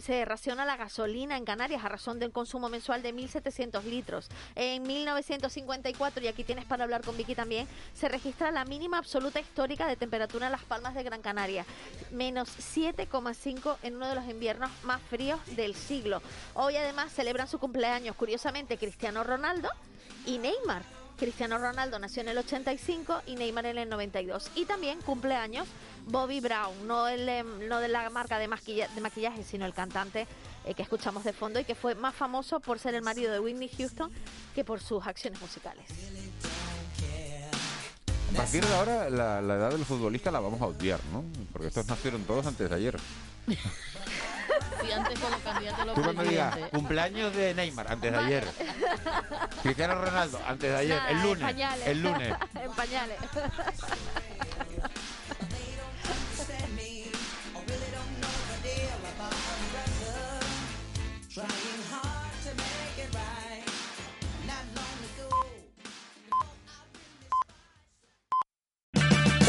se 0.00 0.24
raciona 0.26 0.64
la 0.64 0.76
gasolina 0.76 1.36
en 1.36 1.44
Canarias 1.44 1.82
a 1.84 1.88
razón 1.88 2.20
de 2.20 2.26
un 2.26 2.32
consumo 2.32 2.68
mensual 2.68 3.02
de 3.02 3.12
1.700 3.14 3.82
litros. 3.84 4.28
En 4.54 4.82
1954, 4.84 6.22
y 6.24 6.28
aquí 6.28 6.44
tienes 6.44 6.64
para 6.66 6.84
hablar 6.84 7.02
con 7.02 7.16
Vicky 7.16 7.34
también, 7.34 7.66
se 7.94 8.08
registra 8.08 8.50
la 8.52 8.64
mínima 8.64 8.98
absoluta 8.98 9.40
histórica 9.40 9.88
de 9.88 9.96
temperatura 9.96 10.46
en 10.46 10.52
las 10.52 10.62
Palmas 10.64 10.94
de 10.94 11.02
Gran 11.02 11.20
Canaria, 11.22 11.64
menos 12.12 12.48
7,5 12.58 13.76
en 13.82 13.96
uno 13.96 14.08
de 14.08 14.14
los 14.14 14.24
inviernos 14.28 14.70
más 14.84 15.00
fríos 15.02 15.40
del 15.56 15.74
siglo. 15.74 16.22
Hoy 16.54 16.76
además 16.76 17.12
celebran 17.12 17.48
su 17.48 17.58
cumpleaños, 17.58 18.16
curiosamente, 18.16 18.78
Cristiano 18.78 19.24
Ronaldo 19.24 19.68
y 20.26 20.38
Neymar. 20.38 20.82
Cristiano 21.18 21.58
Ronaldo 21.58 21.98
nació 21.98 22.22
en 22.22 22.28
el 22.30 22.38
85 22.38 23.22
y 23.26 23.34
Neymar 23.36 23.66
en 23.66 23.76
el 23.76 23.88
92. 23.90 24.50
Y 24.54 24.64
también 24.64 25.02
cumpleaños 25.02 25.68
Bobby 26.06 26.40
Brown, 26.40 26.86
no, 26.86 27.08
el, 27.08 27.28
em, 27.28 27.68
no 27.68 27.78
de 27.78 27.88
la 27.88 28.08
marca 28.08 28.38
de, 28.38 28.48
maquilla- 28.48 28.88
de 28.94 29.00
maquillaje, 29.02 29.44
sino 29.44 29.66
el 29.66 29.74
cantante 29.74 30.26
eh, 30.64 30.72
que 30.72 30.82
escuchamos 30.82 31.22
de 31.24 31.34
fondo 31.34 31.60
y 31.60 31.64
que 31.64 31.74
fue 31.74 31.94
más 31.94 32.14
famoso 32.14 32.60
por 32.60 32.78
ser 32.78 32.94
el 32.94 33.02
marido 33.02 33.32
de 33.32 33.40
Whitney 33.40 33.68
Houston 33.76 34.10
que 34.54 34.64
por 34.64 34.80
sus 34.80 35.06
acciones 35.06 35.38
musicales. 35.42 35.84
A 38.40 38.42
partir 38.44 38.64
de 38.64 38.74
ahora, 38.74 39.10
la, 39.10 39.42
la 39.42 39.54
edad 39.56 39.70
del 39.70 39.84
futbolista 39.84 40.30
la 40.30 40.40
vamos 40.40 40.62
a 40.62 40.66
odiar, 40.66 40.98
¿no? 41.12 41.22
Porque 41.52 41.68
estos 41.68 41.86
nacieron 41.86 42.22
todos 42.24 42.46
antes 42.46 42.70
de 42.70 42.74
ayer. 42.74 42.98
Si 43.46 44.92
antes 44.92 45.18
con 45.18 45.30
los 45.30 45.40
candidatos 45.40 45.84
los 45.84 45.94
Tú 45.94 46.02
cuando 46.02 46.22
digas 46.22 46.56
cumpleaños 46.70 47.36
de 47.36 47.52
Neymar, 47.52 47.92
antes 47.92 48.10
de 48.10 48.16
ayer. 48.18 48.44
Cristiano 49.62 49.94
Ronaldo, 49.94 50.40
antes 50.48 50.70
de 50.70 50.76
ayer. 50.78 50.96
Nada, 50.96 51.10
el 51.10 51.16
en 51.18 51.22
lunes. 51.22 51.42
pañales. 51.42 51.86
El 51.86 52.02
lunes. 52.02 52.34
en 52.64 52.72
pañales. 52.72 53.18